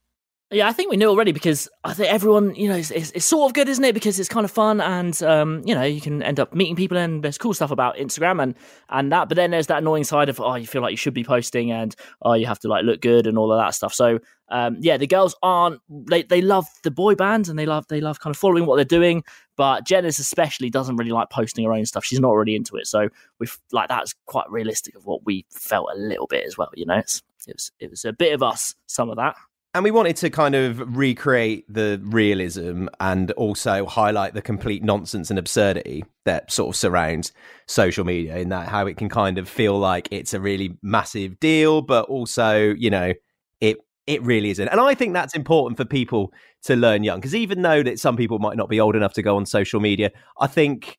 Yeah, 0.50 0.70
I 0.70 0.72
think 0.72 0.90
we 0.90 0.96
knew 0.96 1.10
already 1.10 1.34
because 1.34 1.68
I 1.84 1.94
think 1.94 2.10
everyone, 2.10 2.56
you 2.56 2.70
know, 2.70 2.78
it's, 2.78 2.90
it's, 2.90 3.12
it's, 3.12 3.26
sort 3.26 3.50
of 3.50 3.54
good, 3.54 3.68
isn't 3.68 3.84
it? 3.84 3.94
Because 3.94 4.18
it's 4.18 4.30
kind 4.30 4.46
of 4.46 4.52
fun, 4.52 4.80
and 4.80 5.22
um, 5.24 5.62
you 5.66 5.76
know, 5.76 5.84
you 5.84 6.00
can 6.00 6.24
end 6.24 6.40
up 6.40 6.56
meeting 6.56 6.78
people, 6.78 6.98
and 6.98 7.22
there's 7.22 7.38
cool 7.38 7.54
stuff 7.54 7.70
about 7.70 7.98
Instagram 7.98 8.42
and 8.42 8.56
and 8.88 9.12
that. 9.12 9.28
But 9.28 9.36
then 9.36 9.52
there's 9.52 9.68
that 9.68 9.80
annoying 9.80 10.06
side 10.06 10.30
of 10.30 10.40
oh, 10.40 10.56
you 10.56 10.66
feel 10.66 10.82
like 10.82 10.92
you 10.92 10.98
should 10.98 11.14
be 11.14 11.26
posting, 11.26 11.70
and 11.70 11.94
oh, 12.22 12.32
you 12.32 12.46
have 12.46 12.60
to 12.60 12.70
like 12.70 12.86
look 12.86 13.02
good 13.02 13.28
and 13.28 13.38
all 13.38 13.52
of 13.52 13.60
that 13.60 13.76
stuff. 13.76 13.94
So 13.94 14.20
um, 14.48 14.78
yeah, 14.80 14.96
the 14.96 15.06
girls 15.06 15.36
aren't 15.44 15.82
they 15.90 16.24
they 16.24 16.42
love 16.42 16.66
the 16.84 16.92
boy 16.92 17.16
bands 17.16 17.50
and 17.50 17.60
they 17.60 17.66
love 17.66 17.86
they 17.90 18.00
love 18.00 18.22
kind 18.22 18.34
of 18.34 18.40
following 18.40 18.66
what 18.66 18.78
they're 18.78 18.86
doing. 18.86 19.26
But 19.58 19.86
Janice 19.86 20.18
especially 20.18 20.70
doesn't 20.70 20.96
really 20.96 21.12
like 21.12 21.30
posting 21.30 21.66
her 21.66 21.74
own 21.74 21.86
stuff. 21.86 22.06
She's 22.06 22.22
not 22.22 22.32
really 22.32 22.56
into 22.56 22.78
it. 22.78 22.88
So 22.88 23.10
we 23.40 23.48
like 23.74 23.90
that's 23.90 24.16
quite 24.28 24.50
realistic 24.50 24.96
of 24.96 25.06
what 25.06 25.26
we 25.26 25.46
felt 25.52 25.90
a 25.94 26.00
little 26.00 26.28
bit 26.28 26.46
as 26.46 26.58
well. 26.58 26.70
You 26.74 26.86
know, 26.86 26.96
it's, 26.96 27.22
it 27.46 27.56
was 27.56 27.72
it 27.82 27.90
was 27.90 28.06
a 28.06 28.14
bit 28.14 28.34
of 28.34 28.42
us, 28.42 28.76
some 28.86 29.10
of 29.10 29.18
that 29.18 29.36
and 29.78 29.84
we 29.84 29.92
wanted 29.92 30.16
to 30.16 30.32
kind 30.32 30.56
of 30.56 30.98
recreate 30.98 31.64
the 31.72 32.02
realism 32.04 32.88
and 33.00 33.30
also 33.34 33.86
highlight 33.86 34.34
the 34.34 34.42
complete 34.42 34.84
nonsense 34.84 35.30
and 35.30 35.38
absurdity 35.38 36.04
that 36.26 36.52
sort 36.52 36.70
of 36.70 36.76
surrounds 36.76 37.32
social 37.68 38.04
media 38.04 38.38
in 38.38 38.50
that 38.50 38.68
how 38.70 38.88
it 38.88 38.98
can 38.98 39.08
kind 39.08 39.38
of 39.38 39.48
feel 39.48 39.78
like 39.78 40.08
it's 40.10 40.34
a 40.34 40.40
really 40.40 40.76
massive 40.82 41.40
deal 41.40 41.84
but 41.84 42.06
also 42.06 42.74
you 42.74 42.90
know 42.90 43.14
it 43.62 43.78
it 44.08 44.20
really 44.24 44.50
isn't. 44.50 44.68
And 44.68 44.80
i 44.80 44.96
think 44.96 45.14
that's 45.14 45.36
important 45.36 45.78
for 45.78 45.86
people 45.86 46.34
to 46.64 46.76
learn 46.76 47.04
young 47.04 47.20
because 47.20 47.36
even 47.36 47.62
though 47.62 47.84
that 47.84 48.00
some 48.00 48.18
people 48.18 48.40
might 48.40 48.58
not 48.58 48.70
be 48.70 48.80
old 48.80 48.96
enough 48.96 49.14
to 49.14 49.22
go 49.22 49.36
on 49.36 49.46
social 49.46 49.80
media 49.80 50.10
i 50.40 50.48
think 50.48 50.98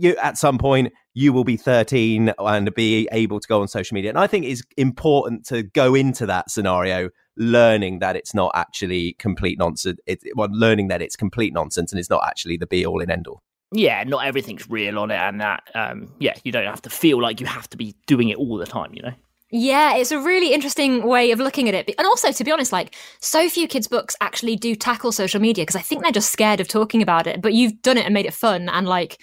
you 0.00 0.16
at 0.16 0.38
some 0.38 0.58
point 0.58 0.92
you 1.14 1.32
will 1.32 1.44
be 1.44 1.56
13 1.56 2.32
and 2.38 2.74
be 2.74 3.08
able 3.12 3.40
to 3.40 3.48
go 3.48 3.60
on 3.60 3.68
social 3.68 3.94
media 3.94 4.10
and 4.10 4.18
i 4.18 4.26
think 4.26 4.44
it's 4.44 4.62
important 4.76 5.44
to 5.44 5.62
go 5.62 5.94
into 5.94 6.26
that 6.26 6.50
scenario 6.50 7.10
learning 7.40 8.00
that 8.00 8.16
it's 8.16 8.34
not 8.34 8.52
actually 8.54 9.14
complete 9.14 9.58
nonsense. 9.58 9.98
It, 10.06 10.22
well, 10.36 10.48
learning 10.52 10.88
that 10.88 11.02
it's 11.02 11.16
complete 11.16 11.52
nonsense 11.52 11.90
and 11.90 11.98
it's 11.98 12.10
not 12.10 12.22
actually 12.26 12.58
the 12.58 12.66
be 12.66 12.86
all 12.86 13.00
and 13.00 13.10
end 13.10 13.26
all. 13.26 13.42
Yeah, 13.72 14.02
not 14.04 14.26
everything's 14.26 14.68
real 14.68 14.98
on 14.98 15.10
it, 15.10 15.16
and 15.16 15.40
that 15.40 15.62
um, 15.74 16.12
yeah, 16.18 16.34
you 16.44 16.50
don't 16.52 16.66
have 16.66 16.82
to 16.82 16.90
feel 16.90 17.20
like 17.20 17.40
you 17.40 17.46
have 17.46 17.70
to 17.70 17.76
be 17.76 17.94
doing 18.06 18.28
it 18.28 18.36
all 18.36 18.56
the 18.56 18.66
time. 18.66 18.90
You 18.94 19.02
know. 19.02 19.12
Yeah, 19.52 19.96
it's 19.96 20.10
a 20.10 20.18
really 20.18 20.52
interesting 20.52 21.04
way 21.06 21.30
of 21.30 21.38
looking 21.38 21.68
at 21.68 21.74
it. 21.74 21.94
And 21.96 22.06
also, 22.06 22.32
to 22.32 22.44
be 22.44 22.50
honest, 22.50 22.72
like 22.72 22.96
so 23.20 23.48
few 23.48 23.68
kids' 23.68 23.86
books 23.86 24.16
actually 24.20 24.56
do 24.56 24.74
tackle 24.74 25.12
social 25.12 25.40
media 25.40 25.62
because 25.62 25.76
I 25.76 25.82
think 25.82 26.02
they're 26.02 26.12
just 26.12 26.32
scared 26.32 26.60
of 26.60 26.68
talking 26.68 27.00
about 27.00 27.26
it. 27.26 27.40
But 27.40 27.54
you've 27.54 27.80
done 27.80 27.96
it 27.96 28.04
and 28.04 28.14
made 28.14 28.26
it 28.26 28.34
fun 28.34 28.68
and 28.68 28.88
like, 28.88 29.20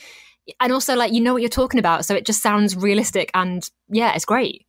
and 0.59 0.71
also 0.71 0.95
like 0.95 1.13
you 1.13 1.21
know 1.21 1.33
what 1.33 1.41
you're 1.41 1.49
talking 1.49 1.79
about, 1.79 2.05
so 2.05 2.15
it 2.15 2.25
just 2.25 2.41
sounds 2.41 2.75
realistic 2.75 3.31
and 3.33 3.69
yeah, 3.89 4.13
it's 4.13 4.25
great. 4.25 4.65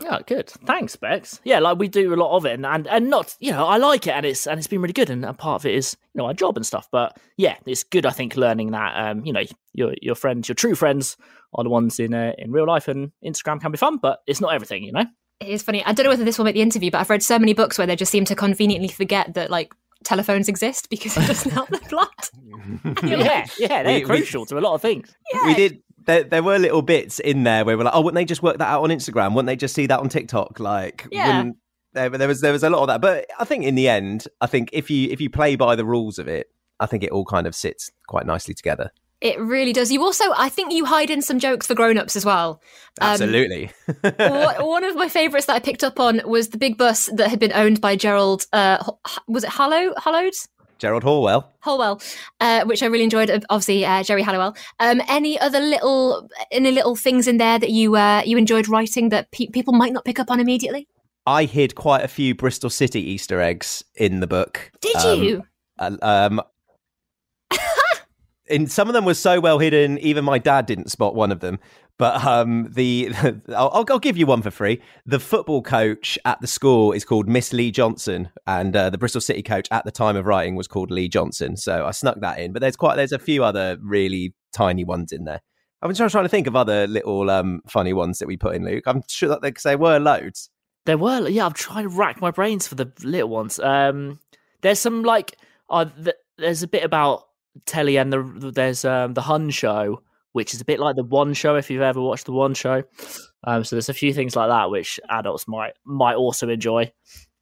Yeah, 0.00 0.20
good. 0.24 0.48
Thanks, 0.48 0.94
Bex. 0.94 1.40
Yeah, 1.42 1.58
like 1.58 1.78
we 1.78 1.88
do 1.88 2.14
a 2.14 2.16
lot 2.16 2.36
of 2.36 2.46
it, 2.46 2.52
and, 2.52 2.64
and 2.64 2.86
and 2.86 3.10
not 3.10 3.36
you 3.40 3.50
know 3.50 3.66
I 3.66 3.78
like 3.78 4.06
it, 4.06 4.12
and 4.12 4.24
it's 4.24 4.46
and 4.46 4.58
it's 4.58 4.68
been 4.68 4.80
really 4.80 4.92
good, 4.92 5.10
and, 5.10 5.24
and 5.24 5.36
part 5.36 5.62
of 5.62 5.66
it 5.66 5.74
is 5.74 5.96
you 6.14 6.20
know 6.20 6.26
our 6.26 6.34
job 6.34 6.56
and 6.56 6.64
stuff. 6.64 6.88
But 6.92 7.18
yeah, 7.36 7.56
it's 7.66 7.82
good. 7.82 8.06
I 8.06 8.10
think 8.10 8.36
learning 8.36 8.70
that 8.72 8.94
um 8.96 9.24
you 9.24 9.32
know 9.32 9.42
your 9.74 9.94
your 10.00 10.14
friends, 10.14 10.48
your 10.48 10.54
true 10.54 10.76
friends, 10.76 11.16
are 11.54 11.64
the 11.64 11.70
ones 11.70 11.98
in 11.98 12.14
uh, 12.14 12.32
in 12.38 12.52
real 12.52 12.66
life, 12.66 12.86
and 12.88 13.10
Instagram 13.24 13.60
can 13.60 13.72
be 13.72 13.78
fun, 13.78 13.96
but 13.96 14.20
it's 14.26 14.40
not 14.40 14.54
everything, 14.54 14.84
you 14.84 14.92
know. 14.92 15.04
It 15.40 15.48
is 15.48 15.62
funny. 15.62 15.84
I 15.84 15.92
don't 15.92 16.04
know 16.04 16.10
whether 16.10 16.24
this 16.24 16.36
will 16.36 16.44
make 16.44 16.54
the 16.56 16.62
interview, 16.62 16.90
but 16.90 16.98
I've 16.98 17.10
read 17.10 17.22
so 17.22 17.38
many 17.38 17.54
books 17.54 17.78
where 17.78 17.86
they 17.86 17.96
just 17.96 18.10
seem 18.10 18.24
to 18.26 18.34
conveniently 18.34 18.88
forget 18.88 19.34
that 19.34 19.50
like 19.50 19.72
telephones 20.04 20.48
exist 20.48 20.90
because 20.90 21.16
it 21.16 21.26
doesn't 21.26 21.50
help 21.50 21.68
the 21.68 21.78
plot. 21.78 22.30
yeah, 23.04 23.46
yeah, 23.58 23.82
they're 23.82 24.00
we, 24.00 24.02
crucial 24.02 24.42
we, 24.42 24.46
to 24.46 24.58
a 24.58 24.60
lot 24.60 24.74
of 24.74 24.82
things. 24.82 25.14
Yeah. 25.32 25.46
We 25.46 25.54
did 25.54 25.82
there, 26.08 26.24
there 26.24 26.42
were 26.42 26.58
little 26.58 26.82
bits 26.82 27.20
in 27.20 27.44
there 27.44 27.64
where 27.64 27.76
we're 27.76 27.84
like, 27.84 27.94
oh, 27.94 28.00
wouldn't 28.00 28.16
they 28.16 28.24
just 28.24 28.42
work 28.42 28.58
that 28.58 28.68
out 28.68 28.82
on 28.82 28.88
Instagram? 28.88 29.34
Wouldn't 29.34 29.46
they 29.46 29.56
just 29.56 29.74
see 29.74 29.86
that 29.86 30.00
on 30.00 30.08
TikTok? 30.08 30.58
Like, 30.58 31.06
yeah. 31.12 31.50
There, 31.92 32.10
there 32.10 32.28
was 32.28 32.40
there 32.40 32.52
was 32.52 32.62
a 32.62 32.70
lot 32.70 32.82
of 32.82 32.88
that, 32.88 33.00
but 33.00 33.26
I 33.38 33.44
think 33.44 33.64
in 33.64 33.74
the 33.74 33.88
end, 33.88 34.26
I 34.40 34.46
think 34.46 34.70
if 34.72 34.90
you 34.90 35.10
if 35.10 35.20
you 35.20 35.30
play 35.30 35.56
by 35.56 35.74
the 35.74 35.84
rules 35.84 36.18
of 36.18 36.28
it, 36.28 36.48
I 36.78 36.86
think 36.86 37.02
it 37.02 37.10
all 37.10 37.24
kind 37.24 37.46
of 37.46 37.54
sits 37.54 37.90
quite 38.06 38.26
nicely 38.26 38.54
together. 38.54 38.90
It 39.20 39.38
really 39.40 39.72
does. 39.72 39.90
You 39.90 40.02
also, 40.02 40.24
I 40.36 40.48
think, 40.48 40.72
you 40.72 40.84
hide 40.84 41.10
in 41.10 41.22
some 41.22 41.40
jokes 41.40 41.66
for 41.66 41.74
grown-ups 41.74 42.14
as 42.14 42.24
well. 42.24 42.62
Um, 43.00 43.10
Absolutely. 43.10 43.70
one 44.60 44.84
of 44.84 44.94
my 44.94 45.08
favourites 45.08 45.46
that 45.46 45.56
I 45.56 45.58
picked 45.58 45.82
up 45.82 45.98
on 45.98 46.20
was 46.24 46.50
the 46.50 46.58
big 46.58 46.78
bus 46.78 47.10
that 47.14 47.28
had 47.28 47.40
been 47.40 47.52
owned 47.52 47.80
by 47.80 47.96
Gerald. 47.96 48.46
Uh, 48.52 48.92
was 49.26 49.42
it 49.42 49.50
Hallow? 49.50 49.92
Hallowed? 49.96 50.34
Gerald 50.78 51.02
Horwell. 51.02 51.44
Horwell, 51.64 52.00
uh, 52.40 52.64
which 52.64 52.82
I 52.82 52.86
really 52.86 53.04
enjoyed. 53.04 53.44
Obviously, 53.50 53.84
uh, 53.84 54.02
Geri 54.04 54.22
Halliwell. 54.22 54.56
Um, 54.78 55.02
any 55.08 55.38
other 55.40 55.58
little 55.58 56.30
any 56.52 56.70
little 56.70 56.94
things 56.94 57.26
in 57.26 57.36
there 57.36 57.58
that 57.58 57.70
you 57.70 57.96
uh, 57.96 58.22
you 58.24 58.38
enjoyed 58.38 58.68
writing 58.68 59.08
that 59.08 59.30
pe- 59.32 59.48
people 59.48 59.74
might 59.74 59.92
not 59.92 60.04
pick 60.04 60.20
up 60.20 60.30
on 60.30 60.38
immediately? 60.38 60.86
I 61.26 61.44
hid 61.44 61.74
quite 61.74 62.04
a 62.04 62.08
few 62.08 62.34
Bristol 62.34 62.70
City 62.70 63.00
Easter 63.00 63.40
eggs 63.40 63.84
in 63.96 64.20
the 64.20 64.26
book. 64.26 64.70
Did 64.80 64.96
um, 64.96 65.22
you? 65.22 65.44
um, 65.78 66.40
and 68.50 68.70
some 68.70 68.88
of 68.88 68.94
them 68.94 69.04
were 69.04 69.14
so 69.14 69.40
well 69.40 69.58
hidden, 69.58 69.98
even 69.98 70.24
my 70.24 70.38
dad 70.38 70.66
didn't 70.66 70.90
spot 70.90 71.14
one 71.14 71.32
of 71.32 71.40
them. 71.40 71.58
But 71.98 72.24
um, 72.24 72.68
the 72.70 73.10
I'll, 73.48 73.84
I'll, 73.88 73.98
give 73.98 74.16
you 74.16 74.26
one 74.26 74.42
for 74.42 74.52
free. 74.52 74.80
The 75.04 75.18
football 75.18 75.62
coach 75.62 76.16
at 76.24 76.40
the 76.40 76.46
school 76.46 76.92
is 76.92 77.04
called 77.04 77.28
Miss 77.28 77.52
Lee 77.52 77.72
Johnson, 77.72 78.30
and 78.46 78.74
uh, 78.74 78.90
the 78.90 78.98
Bristol 78.98 79.20
City 79.20 79.42
coach 79.42 79.66
at 79.72 79.84
the 79.84 79.90
time 79.90 80.16
of 80.16 80.26
writing 80.26 80.54
was 80.54 80.68
called 80.68 80.90
Lee 80.90 81.08
Johnson. 81.08 81.56
So 81.56 81.86
I 81.86 81.90
snuck 81.90 82.20
that 82.20 82.38
in. 82.38 82.52
But 82.52 82.60
there's 82.60 82.76
quite 82.76 82.96
there's 82.96 83.12
a 83.12 83.18
few 83.18 83.42
other 83.42 83.78
really 83.82 84.34
tiny 84.52 84.84
ones 84.84 85.10
in 85.12 85.24
there. 85.24 85.40
I'm 85.82 85.92
just 85.92 86.12
trying 86.12 86.24
to 86.24 86.28
think 86.28 86.46
of 86.46 86.56
other 86.56 86.86
little 86.86 87.30
um, 87.30 87.62
funny 87.68 87.92
ones 87.92 88.18
that 88.18 88.26
we 88.26 88.36
put 88.36 88.54
in, 88.54 88.64
Luke. 88.64 88.84
I'm 88.86 89.02
sure 89.08 89.28
that 89.28 89.42
there 89.62 89.78
were 89.78 89.98
loads. 89.98 90.50
There 90.86 90.98
were, 90.98 91.28
yeah. 91.28 91.46
I'm 91.46 91.52
trying 91.52 91.84
to 91.84 91.94
rack 91.94 92.20
my 92.20 92.30
brains 92.30 92.66
for 92.66 92.74
the 92.74 92.90
little 93.02 93.28
ones. 93.28 93.60
Um, 93.60 94.18
there's 94.62 94.80
some 94.80 95.02
like, 95.04 95.36
uh, 95.70 95.84
th- 95.84 96.16
there's 96.36 96.62
a 96.62 96.68
bit 96.68 96.82
about 96.82 97.27
telly 97.66 97.96
and 97.96 98.12
the 98.12 98.50
there's 98.54 98.84
um, 98.84 99.14
the 99.14 99.22
Hun 99.22 99.50
show 99.50 100.02
which 100.32 100.52
is 100.54 100.60
a 100.60 100.64
bit 100.64 100.78
like 100.78 100.94
the 100.94 101.02
One 101.02 101.32
Show 101.34 101.56
if 101.56 101.70
you've 101.70 101.80
ever 101.82 102.00
watched 102.00 102.26
the 102.26 102.32
One 102.32 102.52
Show. 102.54 102.84
Um, 103.44 103.64
so 103.64 103.74
there's 103.74 103.88
a 103.88 103.94
few 103.94 104.12
things 104.12 104.36
like 104.36 104.48
that 104.50 104.70
which 104.70 105.00
adults 105.08 105.48
might 105.48 105.72
might 105.84 106.14
also 106.16 106.48
enjoy. 106.48 106.92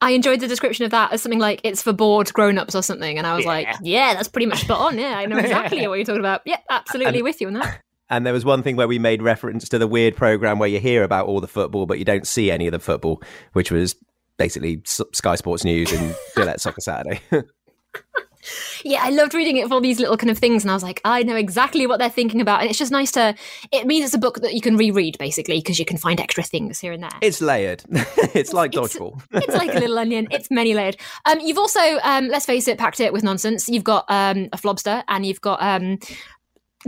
I 0.00 0.12
enjoyed 0.12 0.40
the 0.40 0.46
description 0.48 0.84
of 0.84 0.92
that 0.92 1.12
as 1.12 1.20
something 1.20 1.40
like 1.40 1.60
it's 1.64 1.82
for 1.82 1.92
bored 1.92 2.32
grown-ups 2.32 2.74
or 2.74 2.82
something, 2.82 3.18
and 3.18 3.26
I 3.26 3.34
was 3.34 3.44
Yeah. 3.44 3.50
like, 3.50 3.68
yeah, 3.82 4.14
that's 4.14 4.28
pretty 4.28 4.46
much 4.46 4.60
spot 4.60 4.80
on. 4.80 4.98
Yeah, 4.98 5.18
I 5.18 5.26
know 5.26 5.36
exactly 5.38 5.86
what 5.88 5.94
you're 5.96 6.04
talking 6.04 6.20
about. 6.20 6.42
Yeah, 6.46 6.58
absolutely 6.70 7.22
with 7.22 7.40
you 7.40 7.48
on 7.48 7.54
that. 7.54 7.80
And 8.08 8.24
there 8.24 8.32
was 8.32 8.44
one 8.44 8.62
thing 8.62 8.76
where 8.76 8.88
we 8.88 8.98
made 9.00 9.20
reference 9.20 9.68
to 9.70 9.78
the 9.78 9.86
weird 9.88 10.14
program 10.16 10.58
where 10.60 10.68
you 10.68 10.78
hear 10.78 11.02
about 11.02 11.26
all 11.26 11.40
the 11.40 11.48
football, 11.48 11.86
but 11.86 11.98
you 11.98 12.04
don't 12.04 12.26
see 12.26 12.50
any 12.52 12.66
of 12.68 12.72
the 12.72 12.78
football, 12.78 13.20
which 13.52 13.70
was 13.72 13.96
basically 14.38 14.80
Sky 14.84 15.34
Sports 15.34 15.64
News 15.64 15.92
and 15.92 16.14
Gillette 16.36 16.60
Soccer 16.60 16.80
Saturday. 16.80 17.20
Yeah, 18.88 19.00
I 19.02 19.10
loved 19.10 19.34
reading 19.34 19.56
it 19.56 19.66
for 19.68 19.74
all 19.74 19.80
these 19.80 19.98
little 19.98 20.16
kind 20.16 20.30
of 20.30 20.38
things, 20.38 20.62
and 20.62 20.70
I 20.70 20.74
was 20.74 20.82
like, 20.82 21.00
I 21.04 21.22
know 21.24 21.34
exactly 21.36 21.86
what 21.86 21.98
they're 21.98 22.08
thinking 22.08 22.40
about, 22.40 22.60
and 22.60 22.70
it's 22.70 22.78
just 22.78 22.92
nice 22.92 23.10
to. 23.12 23.34
It 23.72 23.86
means 23.86 24.04
it's 24.04 24.14
a 24.14 24.18
book 24.18 24.40
that 24.42 24.54
you 24.54 24.60
can 24.60 24.76
reread 24.76 25.18
basically 25.18 25.58
because 25.58 25.78
you 25.78 25.84
can 25.84 25.96
find 25.96 26.20
extra 26.20 26.42
things 26.44 26.78
here 26.78 26.92
and 26.92 27.02
there. 27.02 27.10
it's 27.20 27.40
layered. 27.40 27.82
it's 27.90 28.52
like 28.52 28.74
It's- 28.74 28.94
dodgeball. 28.96 29.20
it's 29.32 29.54
like 29.54 29.74
a 29.74 29.78
little 29.80 29.98
onion. 29.98 30.28
It's 30.30 30.50
many 30.50 30.74
layered. 30.74 30.96
Um, 31.24 31.40
you've 31.40 31.58
also, 31.58 31.80
um, 32.04 32.28
let's 32.28 32.46
face 32.46 32.68
it, 32.68 32.78
packed 32.78 33.00
it 33.00 33.12
with 33.12 33.22
nonsense. 33.24 33.68
You've 33.68 33.84
got 33.84 34.04
um, 34.08 34.48
a 34.52 34.56
flobster, 34.56 35.02
and 35.08 35.26
you've 35.26 35.40
got 35.40 35.60
um, 35.62 35.98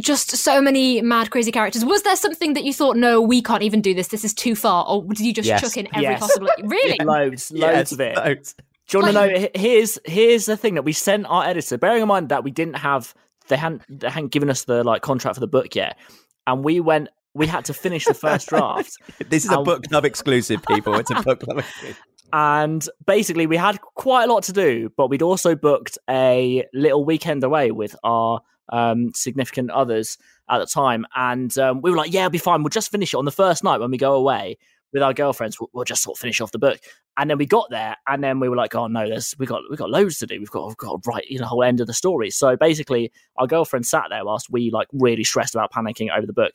just 0.01 0.31
so 0.37 0.63
many 0.63 1.03
mad, 1.03 1.31
crazy 1.31 1.51
characters. 1.51 1.85
Was 1.85 2.03
there 2.03 2.15
something 2.15 2.55
that 2.55 2.63
you 2.63 2.73
thought, 2.73 2.97
no, 2.97 3.21
we 3.21 3.43
can't 3.43 3.63
even 3.65 3.81
do 3.81 3.95
this. 3.95 4.09
This 4.09 4.25
is 4.25 4.33
too 4.33 4.55
far, 4.55 4.87
or 4.89 5.03
did 5.05 5.21
you 5.21 5.33
just 5.35 5.49
Yes. 5.49 5.61
chuck 5.61 5.77
in 5.77 5.89
every 5.93 6.03
Yes. 6.03 6.21
possible? 6.21 6.49
Really? 6.63 6.97
Loads, 7.05 7.51
loads 7.51 7.61
Yes, 7.73 7.93
of 7.93 8.01
it. 8.01 8.17
loads. 8.17 8.55
Do 8.89 8.99
you 8.99 9.03
want 9.05 9.15
to 9.15 9.27
know? 9.41 9.49
Here's 9.55 9.99
here's 10.05 10.47
the 10.47 10.57
thing 10.57 10.75
that 10.75 10.83
we 10.83 10.93
sent 10.93 11.27
our 11.27 11.45
editor. 11.45 11.77
Bearing 11.79 12.03
in 12.03 12.09
mind 12.09 12.31
that 12.31 12.43
we 12.45 12.51
didn't 12.51 12.75
have 12.75 13.15
they 13.49 13.57
hadn't 13.57 13.83
they 13.89 14.09
hadn't 14.11 14.33
given 14.33 14.51
us 14.51 14.65
the 14.65 14.83
like 14.85 15.03
contract 15.03 15.37
for 15.37 15.41
the 15.41 15.47
book 15.47 15.75
yet, 15.75 15.99
and 16.47 16.65
we 16.65 16.81
went. 16.81 17.09
We 17.35 17.47
had 17.47 17.67
to 17.67 17.75
finish 17.75 18.05
the 18.07 18.15
first 18.15 18.49
draft, 18.51 18.91
This 19.29 19.45
is 19.45 19.51
a 19.53 19.59
Um, 19.59 19.65
book 19.65 19.85
club 19.85 20.05
exclusive, 20.05 20.63
people. 20.67 20.95
It's 20.97 21.11
a 21.11 21.23
book 21.23 21.41
club 21.41 21.59
exclusive. 21.59 22.01
and 22.33 22.89
basically 23.07 23.47
we 23.47 23.57
had 23.57 23.81
quite 23.95 24.25
a 24.25 24.33
lot 24.33 24.43
to 24.45 24.53
do. 24.53 24.91
But 24.97 25.09
we'd 25.09 25.23
also 25.23 25.55
booked 25.55 25.99
a 26.09 26.65
little 26.73 27.05
weekend 27.05 27.45
away 27.45 27.71
with 27.71 27.95
our 28.03 28.41
um, 28.71 29.13
significant 29.15 29.71
others 29.71 30.19
at 30.51 30.59
the 30.59 30.67
time, 30.67 31.07
and 31.15 31.57
um, 31.59 31.83
we 31.83 31.91
were 31.91 31.97
like, 31.97 32.13
"Yeah, 32.13 32.23
it'll 32.23 32.31
be 32.31 32.39
fine. 32.39 32.63
We'll 32.63 32.71
just 32.71 32.91
finish 32.91 33.13
it 33.15 33.19
on 33.19 33.27
the 33.27 33.31
first 33.31 33.63
night 33.63 33.79
when 33.79 33.91
we 33.91 33.99
go 33.99 34.15
away 34.15 34.57
with 34.93 35.03
our 35.03 35.13
girlfriends. 35.13 35.61
We'll, 35.61 35.69
we'll 35.75 35.85
just 35.85 36.03
sort 36.03 36.17
of 36.17 36.21
finish 36.21 36.41
off 36.41 36.51
the 36.51 36.59
book." 36.59 36.81
And 37.19 37.29
then 37.29 37.37
we 37.37 37.47
got 37.47 37.69
there, 37.69 37.97
and 38.07 38.23
then 38.23 38.39
we 38.39 38.49
were 38.49 38.57
like, 38.57 38.75
"Oh 38.77 38.87
no, 38.87 39.09
there's 39.09 39.35
we 39.39 39.45
got 39.45 39.63
we 39.69 39.77
got 39.77 39.91
loads 39.91 40.19
to 40.19 40.27
do. 40.27 40.39
We've 40.39 40.51
got 40.51 40.69
we've 40.69 40.77
got 40.77 41.03
to 41.03 41.11
write 41.11 41.27
you 41.29 41.39
know 41.39 41.43
the 41.43 41.49
whole 41.49 41.65
end 41.65 41.81
of 41.81 41.89
the 41.89 41.95
story." 41.95 42.31
So 42.31 42.57
basically, 42.57 43.13
our 43.37 43.47
girlfriend 43.47 43.87
sat 43.87 44.05
there 44.09 44.25
whilst 44.25 44.51
we 44.51 44.71
like 44.71 44.87
really 44.93 45.25
stressed 45.25 45.55
about 45.55 45.73
panicking 45.73 46.17
over 46.17 46.27
the 46.27 46.33
book. 46.33 46.53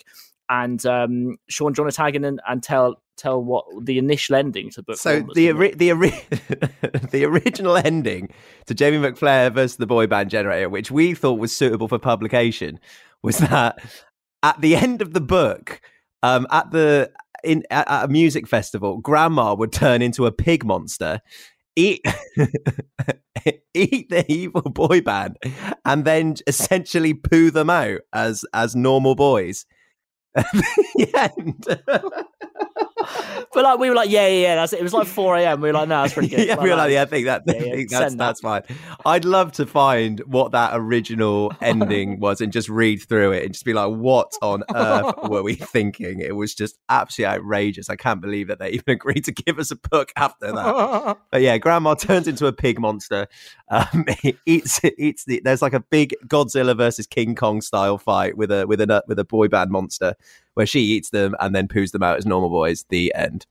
And 0.49 0.85
um, 0.85 1.37
Sean, 1.47 1.73
do 1.73 1.79
you 1.79 1.83
want 1.83 1.93
to 1.93 1.97
tag 1.97 2.15
in 2.15 2.23
and, 2.23 2.41
and 2.47 2.63
tell 2.63 3.01
tell 3.17 3.43
what 3.43 3.65
the 3.81 3.97
initial 3.97 4.35
ending 4.35 4.69
to 4.71 4.77
the 4.77 4.83
book? 4.83 4.97
So 4.97 5.21
was 5.21 5.35
the 5.35 5.51
ori- 5.51 5.73
the 5.73 5.91
ori- 5.91 6.25
the 7.11 7.25
original 7.25 7.77
ending 7.77 8.33
to 8.65 8.73
Jamie 8.73 8.97
McFlair 8.97 9.53
versus 9.53 9.77
the 9.77 9.87
boy 9.87 10.07
band 10.07 10.29
generator, 10.29 10.69
which 10.69 10.91
we 10.91 11.13
thought 11.13 11.39
was 11.39 11.55
suitable 11.55 11.87
for 11.87 11.99
publication, 11.99 12.79
was 13.21 13.37
that 13.37 13.79
at 14.43 14.59
the 14.61 14.75
end 14.75 15.01
of 15.01 15.13
the 15.13 15.21
book, 15.21 15.81
um, 16.21 16.47
at 16.51 16.71
the 16.71 17.11
in 17.43 17.63
at, 17.69 17.89
at 17.89 18.05
a 18.05 18.07
music 18.07 18.47
festival, 18.47 18.97
Grandma 18.97 19.53
would 19.53 19.71
turn 19.71 20.01
into 20.01 20.25
a 20.25 20.31
pig 20.31 20.65
monster. 20.65 21.21
Eat, 21.75 22.01
eat 23.73 24.09
the 24.09 24.25
evil 24.27 24.61
boy 24.61 25.01
band, 25.01 25.37
and 25.85 26.05
then 26.05 26.35
essentially 26.45 27.13
poo 27.13 27.49
them 27.49 27.69
out 27.69 28.01
as 28.13 28.45
as 28.53 28.75
normal 28.75 29.15
boys. 29.15 29.65
The 30.95 31.31
end. 31.37 31.65
but 33.53 33.63
like 33.63 33.79
we 33.79 33.89
were 33.89 33.95
like, 33.95 34.09
yeah, 34.09 34.27
yeah, 34.27 34.41
yeah. 34.41 34.55
That's 34.55 34.73
it. 34.73 34.79
It 34.79 34.83
was 34.83 34.93
like 34.93 35.07
four 35.07 35.35
a.m. 35.35 35.61
We 35.61 35.69
were 35.69 35.73
like, 35.73 35.89
no, 35.89 36.01
that's 36.01 36.13
pretty 36.13 36.29
good. 36.35 36.47
yeah, 36.47 36.61
we 36.61 36.69
were 36.69 36.75
like, 36.75 36.91
yeah, 36.91 37.01
I 37.01 37.05
think 37.05 37.25
that, 37.25 37.43
Yeah, 37.47 37.53
yeah, 37.53 37.75
think 37.75 37.89
that's 37.89 38.13
that. 38.13 38.17
that's 38.17 38.39
fine. 38.41 38.61
I'd 39.05 39.25
love 39.25 39.51
to 39.53 39.65
find 39.65 40.19
what 40.21 40.51
that 40.51 40.71
original 40.73 41.51
ending 41.61 42.19
was 42.21 42.41
and 42.41 42.51
just 42.53 42.69
read 42.69 43.01
through 43.01 43.31
it 43.33 43.43
and 43.43 43.53
just 43.53 43.65
be 43.65 43.73
like, 43.73 43.91
what 43.93 44.31
on 44.41 44.63
earth 44.75 45.15
were 45.29 45.43
we 45.43 45.55
thinking? 45.55 46.19
It 46.19 46.35
was 46.35 46.53
just 46.55 46.77
absolutely 46.89 47.35
outrageous. 47.35 47.89
I 47.89 47.95
can't 47.95 48.21
believe 48.21 48.47
that 48.47 48.59
they 48.59 48.69
even 48.69 48.93
agreed 48.93 49.25
to 49.25 49.31
give 49.31 49.59
us 49.59 49.71
a 49.71 49.75
book 49.75 50.11
after 50.15 50.51
that. 50.51 51.17
But 51.31 51.41
yeah, 51.41 51.57
Grandma 51.57 51.95
turns 51.95 52.27
into 52.27 52.47
a 52.47 52.53
pig 52.53 52.79
monster. 52.79 53.27
Um, 53.69 54.05
eats 54.45 54.79
eats 54.97 55.25
the. 55.25 55.41
There's 55.43 55.61
like 55.61 55.73
a 55.73 55.79
big 55.79 56.13
Godzilla 56.27 56.75
versus 56.77 57.07
King 57.07 57.35
Kong 57.35 57.61
style 57.61 57.97
fight 57.97 58.37
with 58.37 58.51
a 58.51 58.67
with 58.67 58.81
a 58.81 59.03
with 59.07 59.19
a 59.19 59.25
boy 59.25 59.47
band 59.47 59.71
monster 59.71 60.15
where 60.55 60.65
she 60.65 60.79
eats 60.81 61.09
them 61.09 61.35
and 61.39 61.53
then 61.55 61.67
poos 61.67 61.91
them 61.91 62.03
out 62.03 62.17
as 62.17 62.25
normal 62.25 62.49
boys. 62.49 62.85
The 62.89 63.13
end. 63.15 63.45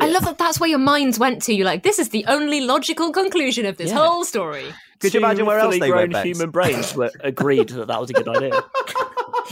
I 0.00 0.08
love 0.08 0.24
that. 0.24 0.36
That's 0.36 0.60
where 0.60 0.68
your 0.68 0.78
minds 0.78 1.18
went 1.18 1.40
to. 1.44 1.54
You're 1.54 1.64
like, 1.64 1.82
this 1.82 1.98
is 1.98 2.10
the 2.10 2.24
only 2.26 2.60
logical 2.60 3.12
conclusion 3.12 3.64
of 3.64 3.78
this 3.78 3.90
Yeah. 3.90 3.96
whole 4.06 4.24
story. 4.24 4.66
Could 5.00 5.14
you 5.14 5.20
imagine 5.20 5.46
where 5.46 5.58
else 5.58 5.68
fully 5.74 5.80
they 5.80 5.88
grown 5.88 6.12
went? 6.12 6.26
Human 6.26 6.50
brains 6.50 6.94
were 6.94 7.10
agreed 7.20 7.70
that 7.70 7.88
that 7.88 8.00
was 8.00 8.10
a 8.10 8.12
good 8.12 8.28
idea. 8.28 8.62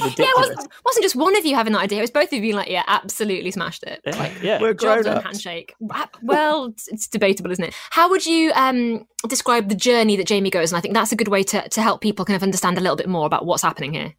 Yeah, 0.00 0.10
it 0.18 0.36
wasn't, 0.36 0.68
wasn't 0.84 1.02
just 1.04 1.14
one 1.16 1.36
of 1.36 1.46
you 1.46 1.54
having 1.54 1.72
that 1.72 1.78
idea. 1.82 1.98
It 1.98 2.02
was 2.02 2.10
both 2.10 2.26
of 2.26 2.32
you 2.34 2.40
being 2.40 2.56
like, 2.56 2.68
yeah, 2.68 2.82
absolutely 2.88 3.50
smashed 3.52 3.84
it. 3.84 4.00
Yeah, 4.04 4.16
Like, 4.18 4.42
yeah. 4.42 4.60
We're 4.60 4.74
grown 4.74 5.04
done, 5.04 5.16
ups. 5.18 5.24
handshake. 5.24 5.74
Well, 6.22 6.66
it's, 6.66 6.88
it's 6.88 7.06
debatable, 7.06 7.52
isn't 7.52 7.64
it? 7.64 7.74
How 7.90 8.10
would 8.10 8.26
you 8.26 8.50
um, 8.54 9.06
describe 9.28 9.68
the 9.68 9.74
journey 9.76 10.16
that 10.16 10.26
Jamie 10.26 10.50
goes? 10.50 10.72
And 10.72 10.78
I 10.78 10.80
think 10.80 10.94
that's 10.94 11.12
a 11.12 11.16
good 11.16 11.28
way 11.28 11.42
to, 11.44 11.68
to 11.68 11.80
help 11.80 12.00
people 12.00 12.24
kind 12.24 12.36
of 12.36 12.42
understand 12.42 12.76
a 12.76 12.80
little 12.80 12.96
bit 12.96 13.08
more 13.08 13.24
about 13.24 13.46
what's 13.46 13.62
happening 13.62 13.92
here. 13.94 14.14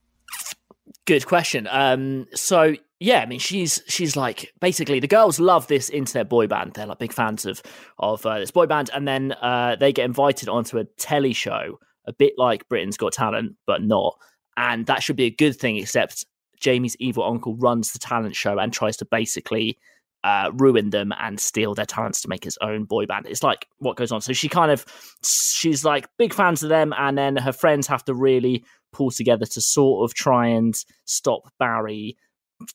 Good 1.06 1.26
question. 1.28 1.68
Um, 1.70 2.26
so 2.34 2.76
yeah, 3.00 3.20
I 3.22 3.26
mean, 3.26 3.40
she's 3.40 3.84
she's 3.88 4.16
like 4.16 4.52
basically 4.60 5.00
the 5.00 5.08
girls 5.08 5.40
love 5.40 5.68
this 5.68 5.90
internet 5.90 6.30
boy 6.30 6.48
band. 6.48 6.74
They're 6.74 6.88
like 6.88 7.00
big 7.00 7.14
fans 7.14 7.46
of 7.46 7.62
of 8.00 8.26
uh, 8.26 8.40
this 8.40 8.52
boy 8.52 8.66
band, 8.66 8.90
and 8.94 9.08
then 9.08 9.34
uh, 9.34 9.76
they 9.80 9.94
get 9.94 10.06
invited 10.06 10.50
onto 10.50 10.78
a 10.80 10.86
telly 10.98 11.34
show, 11.34 11.80
a 12.06 12.14
bit 12.14 12.34
like 12.38 12.68
Britain's 12.70 12.98
Got 12.98 13.14
Talent, 13.14 13.56
but 13.68 13.84
not. 13.84 14.18
And 14.58 14.86
that 14.88 15.04
should 15.04 15.18
be 15.18 15.26
a 15.26 15.32
good 15.32 15.56
thing, 15.56 15.78
except 15.78 16.26
Jamie's 16.60 16.96
evil 17.00 17.24
uncle 17.24 17.56
runs 17.58 17.92
the 17.92 18.00
talent 18.00 18.36
show 18.36 18.58
and 18.58 18.74
tries 18.74 18.98
to 18.98 19.06
basically 19.06 19.78
uh, 20.24 20.50
ruin 20.56 20.90
them 20.90 21.14
and 21.20 21.40
steal 21.40 21.76
their 21.76 21.86
talents 21.86 22.22
to 22.22 22.30
make 22.30 22.44
his 22.44 22.58
own 22.62 22.86
boy 22.86 23.06
band. 23.06 23.28
It's 23.28 23.44
like 23.44 23.68
what 23.78 23.98
goes 23.98 24.12
on. 24.12 24.22
So 24.22 24.34
she 24.34 24.50
kind 24.50 24.72
of 24.72 24.86
she's 25.24 25.86
like 25.86 26.08
big 26.18 26.34
fans 26.34 26.64
of 26.64 26.70
them, 26.70 26.94
and 26.98 27.18
then 27.18 27.36
her 27.36 27.52
friends 27.52 27.86
have 27.88 28.04
to 28.06 28.16
really 28.16 28.64
pull 28.96 29.12
together 29.12 29.46
to 29.46 29.62
sort 29.62 30.10
of 30.10 30.16
try 30.16 30.48
and 30.48 30.74
stop 31.06 31.42
Barry 31.60 32.18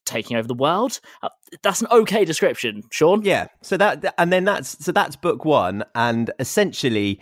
taking 0.05 0.37
over 0.37 0.47
the 0.47 0.55
world. 0.55 1.01
Uh, 1.23 1.31
that's 1.63 1.81
an 1.81 1.89
okay 1.91 2.25
description, 2.25 2.83
Sean. 2.91 3.23
Yeah. 3.23 3.47
So 3.63 3.77
that 3.79 4.15
and 4.19 4.33
then 4.33 4.45
that's 4.45 4.85
so 4.85 4.93
that's 4.93 5.17
book 5.17 5.45
one, 5.45 5.85
and 5.95 6.31
essentially 6.39 7.21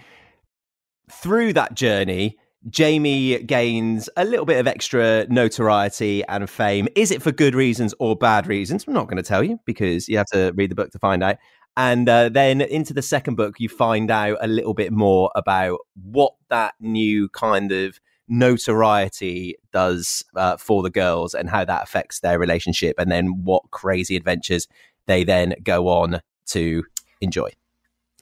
through 1.11 1.55
that 1.55 1.75
journey, 1.75 2.37
Jamie 2.69 3.43
gains 3.45 4.11
a 4.17 4.25
little 4.25 4.45
bit 4.45 4.59
of 4.59 4.67
extra 4.67 5.27
notoriety 5.29 6.25
and 6.29 6.51
fame. 6.51 6.89
Is 6.97 7.11
it 7.11 7.23
for 7.23 7.33
good 7.33 7.55
reasons 7.55 7.95
or 7.99 8.17
bad 8.17 8.47
reasons? 8.47 8.85
I'm 8.87 8.95
not 8.95 9.07
going 9.07 9.17
to 9.17 9.23
tell 9.23 9.43
you 9.43 9.59
because 9.65 10.09
you 10.09 10.19
have 10.19 10.27
to 10.33 10.53
read 10.55 10.71
the 10.71 10.75
book 10.75 10.91
to 10.91 10.99
find 10.99 11.23
out. 11.23 11.37
And 11.77 12.09
uh, 12.09 12.29
then 12.29 12.61
into 12.61 12.93
the 12.93 13.03
second 13.03 13.37
book, 13.37 13.61
you 13.61 13.69
find 13.69 14.11
out 14.11 14.39
a 14.41 14.49
little 14.49 14.75
bit 14.75 14.93
more 14.93 15.31
about 15.37 15.79
what 15.95 16.35
that 16.51 16.75
new 16.81 17.29
kind 17.29 17.71
of 17.71 18.01
notoriety 18.29 19.57
does 19.73 20.25
uh, 20.37 20.57
for 20.57 20.83
the 20.83 20.91
girls 20.91 21.35
and 21.35 21.49
how 21.51 21.65
that 21.65 21.83
affects 21.83 22.21
their 22.21 22.39
relationship, 22.39 22.97
and 22.99 23.11
then 23.11 23.45
what 23.45 23.71
crazy 23.71 24.17
adventures 24.17 24.67
they 25.07 25.25
then 25.25 25.55
go 25.63 25.89
on 25.89 26.21
to 26.47 26.85
enjoy 27.21 27.51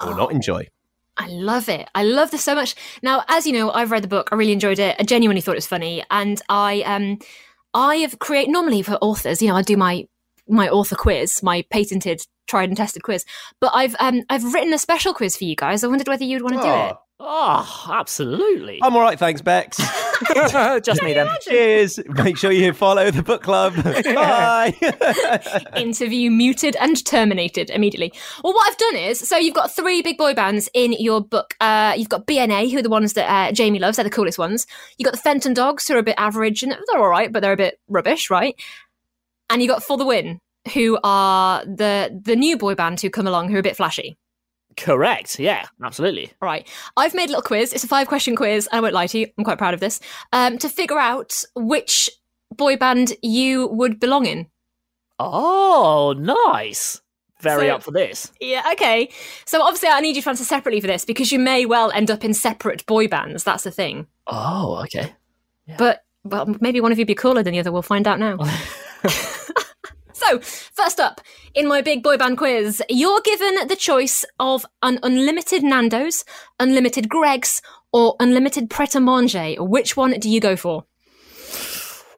or 0.01 0.11
not 0.15 0.29
Oh. 0.29 0.35
enjoy. 0.35 0.67
I 1.19 1.29
love 1.29 1.69
it. 1.71 1.89
I 1.95 2.03
love 2.05 2.31
this 2.31 2.43
so 2.45 2.55
much. 2.55 2.75
Now, 3.03 3.25
as 3.29 3.47
you 3.47 3.53
know, 3.55 3.71
I've 3.71 3.91
read 3.91 4.05
the 4.05 4.09
book. 4.09 4.29
I 4.31 4.35
really 4.35 4.53
enjoyed 4.53 4.79
it. 4.79 4.97
I 4.99 5.03
genuinely 5.03 5.41
thought 5.41 5.53
it 5.53 5.57
was 5.57 5.67
funny, 5.67 6.05
and 6.11 6.43
I 6.51 6.83
um, 6.83 7.19
I 7.73 7.97
have 7.97 8.19
create 8.19 8.49
normally 8.51 8.83
for 8.83 8.95
authors. 8.97 9.41
You 9.41 9.49
know, 9.49 9.57
I 9.57 9.63
do 9.63 9.77
my 9.79 10.07
my 10.47 10.69
author 10.69 10.95
quiz, 10.95 11.43
my 11.43 11.63
patented, 11.71 12.21
tried 12.47 12.69
and 12.69 12.77
tested 12.77 13.03
quiz. 13.03 13.25
But 13.61 13.73
I've 13.75 13.97
um, 13.99 14.25
I've 14.29 14.53
written 14.53 14.75
a 14.75 14.79
special 14.79 15.15
quiz 15.15 15.37
for 15.39 15.45
you 15.45 15.57
guys. 15.57 15.83
I 15.83 15.87
wondered 15.87 16.09
whether 16.09 16.25
you'd 16.25 16.43
want 16.43 16.57
to 16.57 16.63
do 16.63 16.69
it. 16.69 16.97
Oh, 17.19 17.89
absolutely. 17.91 18.79
I'm 18.83 18.95
all 18.95 19.01
right, 19.01 19.19
thanks, 19.19 19.41
Bex. 19.41 19.79
Just 20.83 21.03
me 21.03 21.15
then. 21.15 21.29
Cheers. 21.41 21.99
Make 22.09 22.37
sure 22.37 22.53
you 22.53 22.75
follow 22.75 23.11
the 23.11 23.23
book 23.23 23.43
club. 23.43 23.75
Bye. 24.05 24.75
Interview 25.77 26.31
muted 26.31 26.77
and 26.77 27.03
terminated 27.07 27.71
immediately. 27.71 28.13
Well, 28.45 28.53
what 28.53 28.71
I've 28.71 28.77
done 28.77 28.97
is, 28.97 29.27
so 29.27 29.39
you've 29.39 29.55
got 29.55 29.75
three 29.75 30.03
big 30.03 30.19
boy 30.19 30.35
bands 30.35 30.69
in 30.75 30.93
your 30.93 31.23
book. 31.23 31.55
Uh, 31.59 31.95
you've 31.97 32.11
got 32.11 32.27
BNA, 32.27 32.71
who 32.71 32.79
are 32.79 32.83
the 32.83 32.91
ones 32.91 33.15
that 33.15 33.29
uh, 33.31 33.53
Jamie 33.53 33.79
loves. 33.79 33.97
They're 33.97 34.05
the 34.05 34.11
coolest 34.11 34.39
ones. 34.39 34.67
You've 34.99 35.07
got 35.07 35.15
the 35.15 35.23
Fenton 35.23 35.55
Dogs, 35.55 35.89
who 35.89 35.95
are 35.95 35.99
a 35.99 36.03
bit 36.03 36.17
average 36.19 36.63
and 36.63 36.73
they're 36.73 37.01
all 37.01 37.09
right, 37.09 37.33
but 37.33 37.41
they're 37.41 37.53
a 37.53 37.57
bit 37.57 37.81
rubbish, 37.89 38.29
right? 38.29 38.55
And 39.49 39.63
you 39.63 39.69
got 39.69 39.83
For 39.83 39.97
the 39.97 40.05
Win, 40.05 40.39
who 40.75 40.99
are 41.03 41.65
the 41.65 42.21
the 42.25 42.37
new 42.37 42.59
boy 42.59 42.75
band 42.75 43.01
who 43.01 43.09
come 43.09 43.27
along, 43.27 43.49
who 43.49 43.57
are 43.57 43.61
a 43.61 43.63
bit 43.63 43.77
flashy. 43.77 44.19
Correct. 44.77 45.39
Yeah, 45.39 45.65
absolutely. 45.83 46.27
All 46.43 46.47
right. 46.47 46.67
I've 46.97 47.15
made 47.15 47.25
a 47.27 47.29
little 47.29 47.43
quiz. 47.43 47.73
It's 47.73 47.85
a 47.85 47.89
five 47.89 48.09
question 48.09 48.37
quiz. 48.37 48.69
I 48.73 48.81
won't 48.81 48.95
lie 48.95 49.07
to 49.09 49.19
you. 49.19 49.27
I'm 49.39 49.45
quite 49.45 49.59
proud 49.59 49.75
of 49.75 49.81
this. 49.81 50.01
Um, 50.33 50.59
to 50.59 50.69
figure 50.69 50.99
out 50.99 51.43
which 51.55 52.11
boy 52.55 52.77
band 52.77 53.15
you 53.23 53.67
would 53.69 53.99
belong 53.99 54.27
in. 54.27 54.47
Oh, 55.19 56.15
nice. 56.19 57.01
Very 57.41 57.69
So- 57.69 57.75
up 57.77 57.83
for 57.83 57.91
this. 57.91 58.31
Yeah, 58.41 58.63
okay. 58.73 59.09
So 59.47 59.63
obviously, 59.63 59.89
I 59.89 60.01
need 60.01 60.17
you 60.17 60.23
to 60.23 60.29
answer 60.29 60.45
separately 60.45 60.81
for 60.81 60.87
this 60.87 61.05
because 61.05 61.33
you 61.33 61.39
may 61.39 61.65
well 61.67 61.91
end 61.93 62.11
up 62.11 62.25
in 62.25 62.35
separate 62.35 62.85
boy 62.87 63.09
bands. 63.09 63.45
That's 63.45 63.65
the 63.65 63.71
thing. 63.71 64.07
Oh, 64.27 64.83
okay. 64.85 65.13
But 65.79 66.05
well, 66.25 66.55
maybe 66.61 66.81
one 66.81 66.93
of 66.93 66.99
you 66.99 67.07
be 67.07 67.15
cooler 67.15 67.43
than 67.43 67.53
the 67.53 67.61
other. 67.61 67.73
We'll 67.73 67.83
find 67.83 68.07
out 68.07 68.19
now. 68.19 68.39
so, 70.17 70.41
first 70.41 70.99
up, 70.99 71.21
in 71.55 71.69
my 71.69 71.83
big 71.83 72.03
boy 72.03 72.17
band 72.17 72.39
quiz, 72.39 72.83
you're 72.89 73.21
given 73.21 73.69
the 73.69 73.77
choice 73.77 74.25
of 74.41 74.65
an 74.83 74.99
unlimited 75.03 75.63
Nando's, 75.63 76.25
unlimited 76.59 77.11
Greggs, 77.11 77.61
or 77.93 78.17
unlimited 78.19 78.71
Pret 78.71 78.95
a 78.95 79.01
Manger. 79.01 79.63
Which 79.63 79.95
one 79.95 80.19
do 80.19 80.31
you 80.31 80.41
go 80.41 80.57
for? 80.57 80.87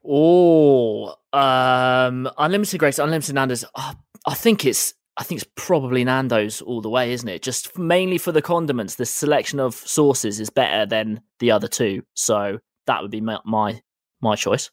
Oh, 0.09 1.17
um, 1.33 2.31
unlimited 2.39 2.79
Greggs, 2.79 3.01
unlimited 3.01 3.35
Nando's. 3.35 3.65
Oh, 3.75 3.95
I 4.27 4.35
think 4.35 4.65
it's. 4.65 4.95
I 5.17 5.25
think 5.25 5.41
it's 5.41 5.51
probably 5.57 6.05
Nando's 6.05 6.63
all 6.63 6.81
the 6.81 6.89
way, 6.89 7.13
isn't 7.13 7.29
it? 7.29 7.43
Just 7.43 7.77
mainly 7.77 8.19
for 8.19 8.31
the 8.31 8.41
condiments. 8.41 8.95
The 8.95 9.07
selection 9.07 9.59
of 9.59 9.75
sauces 9.75 10.39
is 10.39 10.51
better 10.51 10.87
than 10.87 11.23
the 11.41 11.51
other 11.51 11.67
two, 11.67 12.05
so 12.15 12.61
that 12.87 13.03
would 13.03 13.11
be 13.11 13.21
my 13.21 13.41
my, 13.45 13.83
my 14.23 14.37
choice. 14.37 14.71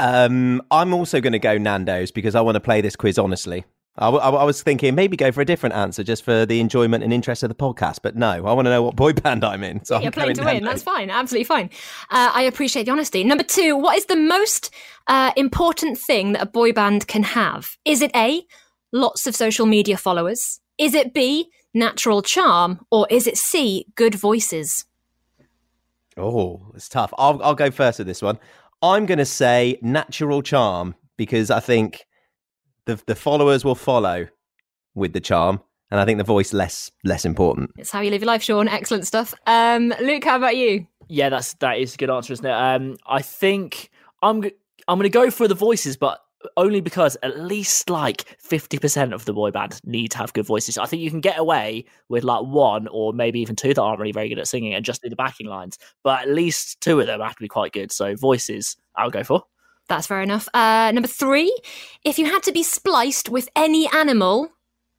Um, 0.00 0.62
I'm 0.70 0.94
also 0.94 1.20
going 1.20 1.34
to 1.34 1.38
go 1.38 1.58
Nando's 1.58 2.10
because 2.10 2.34
I 2.34 2.40
want 2.40 2.56
to 2.56 2.60
play 2.60 2.80
this 2.80 2.96
quiz 2.96 3.18
honestly. 3.18 3.64
I, 3.98 4.06
w- 4.06 4.22
I 4.22 4.26
w- 4.26 4.40
I 4.40 4.44
was 4.44 4.62
thinking 4.62 4.94
maybe 4.94 5.14
go 5.16 5.30
for 5.30 5.42
a 5.42 5.44
different 5.44 5.74
answer 5.74 6.02
just 6.02 6.24
for 6.24 6.46
the 6.46 6.58
enjoyment 6.60 7.04
and 7.04 7.12
interest 7.12 7.42
of 7.42 7.50
the 7.50 7.54
podcast, 7.54 7.98
but 8.02 8.16
no, 8.16 8.30
I 8.30 8.52
want 8.54 8.64
to 8.64 8.70
know 8.70 8.82
what 8.82 8.96
boy 8.96 9.12
band 9.12 9.44
I'm 9.44 9.62
in. 9.62 9.84
So 9.84 9.96
I'm 9.96 10.02
You're 10.02 10.12
playing 10.12 10.36
to 10.36 10.40
win. 10.42 10.54
Nando's. 10.54 10.70
That's 10.70 10.82
fine. 10.84 11.10
Absolutely 11.10 11.44
fine. 11.44 11.68
Uh, 12.08 12.30
I 12.32 12.42
appreciate 12.42 12.84
the 12.84 12.92
honesty. 12.92 13.24
Number 13.24 13.44
two, 13.44 13.76
what 13.76 13.98
is 13.98 14.06
the 14.06 14.16
most 14.16 14.70
uh, 15.06 15.32
important 15.36 15.98
thing 15.98 16.32
that 16.32 16.42
a 16.42 16.46
boy 16.46 16.72
band 16.72 17.06
can 17.08 17.22
have? 17.22 17.76
Is 17.84 18.00
it 18.00 18.10
A, 18.16 18.42
lots 18.92 19.26
of 19.26 19.36
social 19.36 19.66
media 19.66 19.98
followers? 19.98 20.60
Is 20.78 20.94
it 20.94 21.12
B, 21.12 21.50
natural 21.74 22.22
charm? 22.22 22.86
Or 22.90 23.06
is 23.10 23.26
it 23.26 23.36
C, 23.36 23.84
good 23.96 24.14
voices? 24.14 24.86
Oh, 26.16 26.72
it's 26.74 26.88
tough. 26.88 27.12
I'll, 27.18 27.42
I'll 27.42 27.54
go 27.54 27.70
first 27.70 27.98
with 27.98 28.06
this 28.06 28.22
one. 28.22 28.38
I'm 28.82 29.06
going 29.06 29.18
to 29.18 29.26
say 29.26 29.78
natural 29.82 30.42
charm 30.42 30.94
because 31.16 31.50
I 31.50 31.60
think 31.60 32.06
the 32.86 33.00
the 33.06 33.14
followers 33.14 33.64
will 33.64 33.74
follow 33.74 34.28
with 34.94 35.12
the 35.12 35.20
charm, 35.20 35.60
and 35.90 36.00
I 36.00 36.04
think 36.04 36.18
the 36.18 36.24
voice 36.24 36.52
less 36.52 36.90
less 37.04 37.24
important. 37.24 37.72
It's 37.76 37.90
how 37.90 38.00
you 38.00 38.10
live 38.10 38.22
your 38.22 38.26
life, 38.26 38.42
Sean. 38.42 38.68
Excellent 38.68 39.06
stuff. 39.06 39.34
Um, 39.46 39.94
Luke, 40.00 40.24
how 40.24 40.36
about 40.36 40.56
you? 40.56 40.86
Yeah, 41.08 41.28
that's 41.28 41.54
that 41.54 41.78
is 41.78 41.94
a 41.94 41.96
good 41.98 42.10
answer, 42.10 42.32
isn't 42.32 42.46
it? 42.46 42.52
Um, 42.52 42.96
I 43.06 43.22
think 43.22 43.90
I'm 44.22 44.42
I'm 44.88 44.98
going 44.98 45.02
to 45.02 45.08
go 45.10 45.30
for 45.30 45.46
the 45.46 45.54
voices, 45.54 45.96
but 45.96 46.20
only 46.56 46.80
because 46.80 47.16
at 47.22 47.38
least 47.38 47.90
like 47.90 48.24
fifty 48.38 48.78
percent 48.78 49.12
of 49.12 49.24
the 49.24 49.32
boy 49.32 49.50
band 49.50 49.80
need 49.84 50.10
to 50.12 50.18
have 50.18 50.32
good 50.32 50.46
voices. 50.46 50.78
I 50.78 50.86
think 50.86 51.02
you 51.02 51.10
can 51.10 51.20
get 51.20 51.38
away 51.38 51.84
with 52.08 52.24
like 52.24 52.44
one 52.44 52.88
or 52.88 53.12
maybe 53.12 53.40
even 53.40 53.56
two 53.56 53.74
that 53.74 53.80
aren't 53.80 54.00
really 54.00 54.12
very 54.12 54.28
good 54.28 54.38
at 54.38 54.48
singing 54.48 54.74
and 54.74 54.84
just 54.84 55.02
do 55.02 55.08
the 55.08 55.16
backing 55.16 55.46
lines, 55.46 55.78
but 56.02 56.22
at 56.22 56.30
least 56.30 56.80
two 56.80 57.00
of 57.00 57.06
them 57.06 57.20
have 57.20 57.36
to 57.36 57.42
be 57.42 57.48
quite 57.48 57.72
good. 57.72 57.92
So 57.92 58.14
voices, 58.14 58.76
I'll 58.96 59.10
go 59.10 59.24
for. 59.24 59.44
That's 59.88 60.06
fair 60.06 60.22
enough. 60.22 60.48
Uh, 60.54 60.92
number 60.92 61.08
three, 61.08 61.54
if 62.04 62.18
you 62.18 62.26
had 62.26 62.44
to 62.44 62.52
be 62.52 62.62
spliced 62.62 63.28
with 63.28 63.48
any 63.56 63.88
animal, 63.92 64.50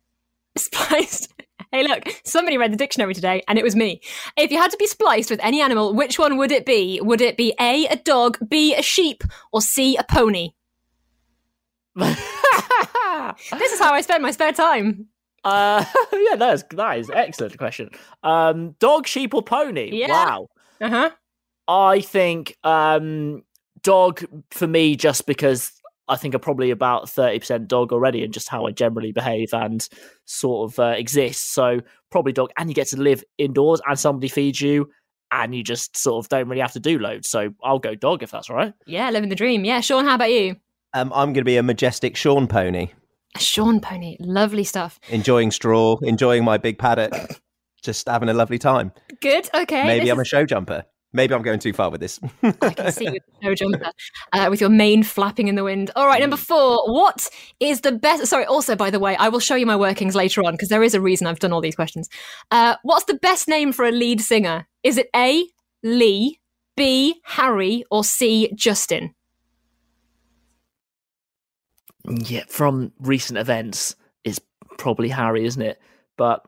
spliced. 0.58 1.34
Hey, 1.72 1.88
look, 1.88 2.04
somebody 2.26 2.58
read 2.58 2.74
the 2.74 2.78
dictionary 2.78 3.14
today, 3.14 3.42
and 3.48 3.58
it 3.58 3.64
was 3.64 3.78
me. 3.78 4.02
If 4.36 4.52
you 4.52 4.58
had 4.58 4.72
to 4.72 4.78
be 4.78 4.88
spliced 4.88 5.30
with 5.30 5.40
any 5.42 5.62
animal, 5.62 5.94
which 5.94 6.20
one 6.20 6.36
would 6.36 6.52
it 6.52 6.66
be? 6.66 7.00
Would 7.02 7.22
it 7.22 7.38
be 7.38 7.54
A, 7.62 7.88
a 7.88 7.96
dog, 7.96 8.38
B, 8.50 8.76
a 8.76 8.82
sheep, 8.82 9.24
or 9.54 9.62
C, 9.62 9.96
a 9.96 10.04
pony? 10.04 10.50
This 13.58 13.72
is 13.72 13.80
how 13.80 13.94
I 13.94 14.02
spend 14.02 14.24
my 14.24 14.32
spare 14.32 14.52
time. 14.52 15.08
Uh, 15.44 15.84
yeah, 16.14 16.36
that 16.36 16.54
is 16.54 16.64
that 16.72 17.00
is 17.00 17.10
excellent 17.10 17.58
question. 17.58 17.90
Um, 18.24 18.76
dog, 18.80 19.08
sheep, 19.08 19.34
or 19.34 19.42
pony? 19.42 19.90
Yeah. 19.94 20.10
Wow. 20.10 20.48
Uh 20.80 20.90
huh. 20.90 21.10
I 21.68 22.02
think 22.02 22.58
um, 22.64 23.44
dog 23.82 24.24
for 24.52 24.68
me, 24.68 24.96
just 24.96 25.26
because 25.26 25.72
I 26.08 26.16
think 26.16 26.34
I'm 26.34 26.42
probably 26.42 26.72
about 26.72 27.10
thirty 27.10 27.40
percent 27.40 27.68
dog 27.68 27.92
already, 27.92 28.24
and 28.24 28.34
just 28.34 28.50
how 28.50 28.66
I 28.66 28.72
generally 28.72 29.12
behave 29.12 29.54
and 29.54 29.88
sort 30.26 30.72
of 30.72 30.80
uh, 30.80 30.94
exist. 30.98 31.54
So 31.54 31.82
probably 32.12 32.34
dog, 32.34 32.52
and 32.58 32.70
you 32.70 32.76
get 32.76 32.88
to 32.88 32.98
live 32.98 33.24
indoors, 33.38 33.82
and 33.88 33.98
somebody 33.98 34.28
feeds 34.28 34.62
you, 34.62 34.90
and 35.32 35.56
you 35.56 35.64
just 35.64 35.98
sort 35.98 36.24
of 36.24 36.30
don't 36.30 36.48
really 36.48 36.62
have 36.62 36.74
to 36.74 36.80
do 36.80 37.00
loads. 37.00 37.30
So 37.30 37.54
I'll 37.64 37.80
go 37.80 37.96
dog 37.96 38.24
if 38.24 38.32
that's 38.32 38.50
all 38.50 38.56
right. 38.56 38.74
Yeah, 38.86 39.10
living 39.10 39.30
the 39.30 39.36
dream. 39.36 39.66
Yeah, 39.66 39.80
Sean, 39.80 40.06
how 40.06 40.16
about 40.16 40.32
you? 40.32 40.58
Um, 40.94 41.12
I'm 41.14 41.28
going 41.34 41.42
to 41.42 41.46
be 41.46 41.58
a 41.58 41.64
majestic 41.64 42.16
Sean 42.16 42.48
pony, 42.48 42.90
A 43.36 43.40
Sean 43.40 43.80
pony. 43.80 44.18
Lovely 44.20 44.64
stuff. 44.64 45.00
enjoying 45.10 45.52
straw, 45.52 45.98
enjoying 46.02 46.44
my 46.44 46.58
big 46.58 46.78
paddock, 46.78 47.14
just 47.82 48.08
having 48.08 48.30
a 48.30 48.34
lovely 48.34 48.60
time. 48.60 48.92
Good. 49.22 49.50
Okay. 49.54 49.86
Maybe 49.86 50.06
this 50.06 50.12
I'm 50.12 50.20
a 50.20 50.26
show 50.26 50.46
jumper. 50.46 50.86
Maybe 51.14 51.34
I'm 51.34 51.42
going 51.42 51.60
too 51.60 51.74
far 51.74 51.90
with 51.90 52.00
this. 52.00 52.22
I 52.42 52.52
can 52.70 52.92
see 52.94 53.04
you 53.06 53.20
no 53.44 53.54
jumper, 53.54 53.92
uh, 54.32 54.48
with 54.50 54.62
your 54.62 54.70
mane 54.70 55.04
flapping 55.04 55.50
in 55.50 55.56
the 55.56 55.64
wind. 55.64 55.92
All 55.98 56.08
right, 56.08 56.22
number 56.22 56.38
four. 56.38 56.90
What 56.90 57.30
is 57.60 57.82
the 57.82 57.92
best? 57.92 58.28
Sorry. 58.28 58.46
Also, 58.46 58.78
by 58.78 58.90
the 58.90 59.00
way, 59.00 59.18
I 59.18 59.28
will 59.28 59.42
show 59.42 59.56
you 59.56 59.66
my 59.66 59.76
workings 59.76 60.16
later 60.16 60.42
on 60.46 60.54
because 60.54 60.70
there 60.70 60.84
is 60.84 60.94
a 60.94 61.02
reason 61.02 61.28
I've 61.28 61.40
done 61.40 61.52
all 61.52 61.60
these 61.60 61.76
questions. 61.76 62.08
Uh, 62.50 62.78
what's 62.84 63.06
the 63.06 63.16
best 63.16 63.50
name 63.50 63.74
for 63.74 63.86
a 63.86 63.92
lead 63.92 64.22
singer? 64.22 64.68
Is 64.84 64.98
it 64.98 65.10
A. 65.14 65.46
Lee, 65.84 66.40
B. 66.78 67.20
Harry, 67.26 67.84
or 67.92 68.06
C. 68.06 68.50
Justin? 68.56 69.14
Yeah, 72.06 72.44
from 72.48 72.92
recent 73.00 73.38
events, 73.38 73.96
it's 74.24 74.40
probably 74.78 75.10
Harry, 75.10 75.46
isn't 75.46 75.62
it? 75.62 75.80
But 76.18 76.46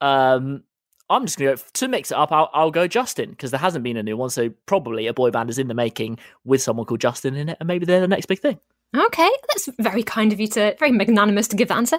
um, 0.00 0.64
I'm 1.08 1.26
just 1.26 1.38
gonna 1.38 1.56
go 1.56 1.62
to 1.72 1.88
mix 1.88 2.10
it 2.10 2.16
up. 2.16 2.32
I'll, 2.32 2.50
I'll 2.52 2.70
go 2.70 2.86
Justin 2.86 3.30
because 3.30 3.50
there 3.50 3.60
hasn't 3.60 3.84
been 3.84 3.96
a 3.96 4.02
new 4.02 4.16
one, 4.16 4.30
so 4.30 4.50
probably 4.66 5.06
a 5.06 5.14
boy 5.14 5.30
band 5.30 5.50
is 5.50 5.58
in 5.58 5.68
the 5.68 5.74
making 5.74 6.18
with 6.44 6.62
someone 6.62 6.86
called 6.86 7.00
Justin 7.00 7.34
in 7.34 7.48
it, 7.50 7.56
and 7.60 7.66
maybe 7.66 7.84
they're 7.84 8.00
the 8.00 8.08
next 8.08 8.26
big 8.26 8.40
thing. 8.40 8.58
Okay, 8.96 9.30
that's 9.48 9.68
very 9.78 10.02
kind 10.02 10.32
of 10.32 10.40
you 10.40 10.48
to, 10.48 10.74
very 10.78 10.90
magnanimous 10.90 11.46
to 11.48 11.56
give 11.56 11.68
the 11.68 11.76
answer. 11.76 11.98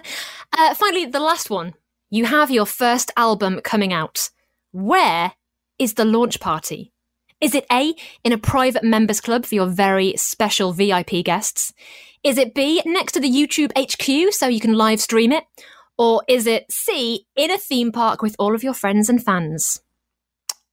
Uh, 0.58 0.74
finally, 0.74 1.06
the 1.06 1.20
last 1.20 1.50
one. 1.50 1.74
You 2.10 2.26
have 2.26 2.52
your 2.52 2.66
first 2.66 3.12
album 3.16 3.62
coming 3.64 3.94
out. 3.94 4.30
Where 4.72 5.32
is 5.80 5.94
the 5.94 6.04
launch 6.04 6.42
party? 6.42 6.92
Is 7.42 7.56
it 7.56 7.66
A, 7.72 7.96
in 8.24 8.34
a 8.34 8.38
private 8.38 8.84
members 8.84 9.20
club 9.20 9.48
for 9.48 9.56
your 9.56 9.66
very 9.66 10.14
special 10.16 10.74
VIP 10.74 11.26
guests? 11.26 11.74
Is 12.24 12.38
it 12.38 12.54
B, 12.54 12.84
next 12.86 13.14
to 13.14 13.20
the 13.20 13.30
YouTube 13.30 13.72
HQ 13.76 14.32
so 14.32 14.48
you 14.48 14.60
can 14.60 14.74
live 14.74 15.02
stream 15.02 15.32
it? 15.32 15.44
Or 15.98 16.22
is 16.28 16.46
it 16.46 16.72
C, 16.72 17.26
in 17.36 17.50
a 17.50 17.58
theme 17.58 17.92
park 17.92 18.22
with 18.22 18.36
all 18.38 18.54
of 18.54 18.64
your 18.64 18.76
friends 18.76 19.10
and 19.10 19.24
fans? 19.24 19.82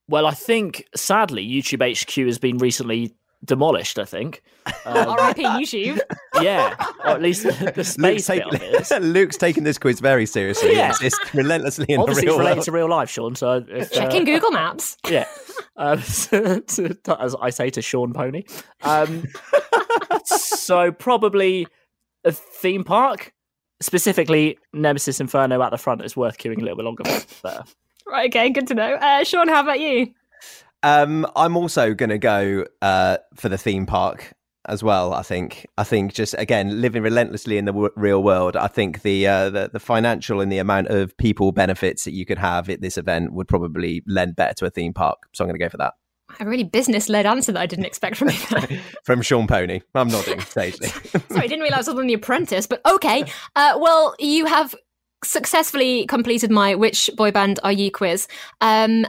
Well, 0.08 0.26
I 0.26 0.32
think 0.32 0.84
sadly 0.94 1.46
YouTube 1.46 1.82
HQ 1.82 2.26
has 2.26 2.38
been 2.38 2.58
recently 2.58 3.14
demolished. 3.44 3.98
I 3.98 4.04
think. 4.04 4.42
Um, 4.84 5.16
RIP 5.16 5.36
YouTube. 5.36 5.98
yeah, 6.42 6.74
or 7.04 7.10
at 7.10 7.22
least 7.22 7.42
the, 7.42 7.52
the 7.52 7.72
Luke's, 7.76 7.88
space 7.88 8.28
bit 8.28 8.46
of 8.46 8.54
it 8.54 8.80
is. 8.80 8.88
taking, 8.88 9.08
Luke's 9.08 9.36
taking 9.36 9.64
this 9.64 9.78
quiz 9.78 10.00
very 10.00 10.24
seriously. 10.26 10.74
Yeah. 10.74 10.90
It's, 10.90 11.02
it's 11.02 11.34
relentlessly 11.34 11.86
in 11.88 12.00
Obviously, 12.00 12.26
the 12.26 12.28
it's 12.28 12.38
real 12.38 12.38
related 12.38 12.64
to 12.64 12.72
real 12.72 12.88
life, 12.88 13.10
Sean. 13.10 13.34
So 13.34 13.64
if, 13.68 13.92
uh, 13.92 13.94
Checking 13.94 14.24
Google 14.24 14.50
Maps. 14.50 14.96
yeah, 15.08 15.26
um, 15.78 15.98
as 17.20 17.34
I 17.40 17.50
say 17.50 17.70
to 17.70 17.80
Sean 17.80 18.12
Pony. 18.12 18.44
Um, 18.82 19.24
so 20.24 20.92
probably 20.92 21.66
a 22.24 22.32
theme 22.32 22.84
park, 22.84 23.32
specifically 23.80 24.58
Nemesis 24.72 25.20
Inferno 25.20 25.62
at 25.62 25.70
the 25.70 25.78
front 25.78 26.04
is 26.04 26.16
worth 26.16 26.36
queuing 26.38 26.58
a 26.58 26.60
little 26.60 26.76
bit 26.76 26.84
longer 26.84 27.04
for. 27.04 27.48
Uh, 27.48 27.62
Right, 28.08 28.30
okay, 28.30 28.48
good 28.48 28.66
to 28.68 28.74
know. 28.74 28.94
Uh, 28.94 29.22
Sean, 29.22 29.48
how 29.48 29.60
about 29.60 29.80
you? 29.80 30.14
Um, 30.82 31.26
I'm 31.36 31.56
also 31.56 31.92
going 31.92 32.10
to 32.10 32.18
go 32.18 32.64
uh, 32.80 33.18
for 33.34 33.48
the 33.48 33.58
theme 33.58 33.84
park 33.84 34.32
as 34.68 34.82
well. 34.82 35.14
I 35.14 35.22
think. 35.22 35.66
I 35.76 35.84
think 35.84 36.14
just 36.14 36.34
again 36.38 36.80
living 36.80 37.02
relentlessly 37.02 37.58
in 37.58 37.64
the 37.64 37.72
w- 37.72 37.90
real 37.96 38.22
world. 38.22 38.56
I 38.56 38.68
think 38.68 39.02
the, 39.02 39.26
uh, 39.26 39.50
the 39.50 39.70
the 39.72 39.80
financial 39.80 40.40
and 40.40 40.50
the 40.50 40.58
amount 40.58 40.88
of 40.88 41.16
people 41.16 41.52
benefits 41.52 42.04
that 42.04 42.12
you 42.12 42.24
could 42.24 42.38
have 42.38 42.68
at 42.68 42.80
this 42.80 42.96
event 42.96 43.32
would 43.32 43.48
probably 43.48 44.02
lend 44.06 44.36
better 44.36 44.54
to 44.54 44.66
a 44.66 44.70
theme 44.70 44.92
park. 44.92 45.18
So 45.32 45.44
I'm 45.44 45.48
going 45.48 45.58
to 45.58 45.64
go 45.64 45.68
for 45.68 45.78
that. 45.78 45.94
A 46.40 46.46
really 46.46 46.64
business 46.64 47.08
led 47.08 47.26
answer 47.26 47.52
that 47.52 47.60
I 47.60 47.66
didn't 47.66 47.86
expect 47.86 48.16
from 48.16 48.28
you. 48.28 48.78
From 49.04 49.22
Sean 49.22 49.46
Pony, 49.46 49.80
I'm 49.94 50.08
nodding 50.08 50.40
sagely. 50.40 50.88
Sorry, 51.30 51.44
I 51.44 51.46
didn't 51.46 51.62
realize 51.62 51.88
I 51.88 51.92
was 51.92 52.00
on 52.00 52.06
The 52.06 52.14
Apprentice, 52.14 52.66
but 52.66 52.82
okay. 52.86 53.24
Uh, 53.56 53.78
well, 53.80 54.14
you 54.18 54.44
have 54.44 54.74
successfully 55.24 56.06
completed 56.06 56.50
my 56.50 56.74
Which 56.74 57.10
Boy 57.16 57.30
Band 57.30 57.58
Are 57.64 57.72
You 57.72 57.90
quiz. 57.90 58.28
Um, 58.60 59.06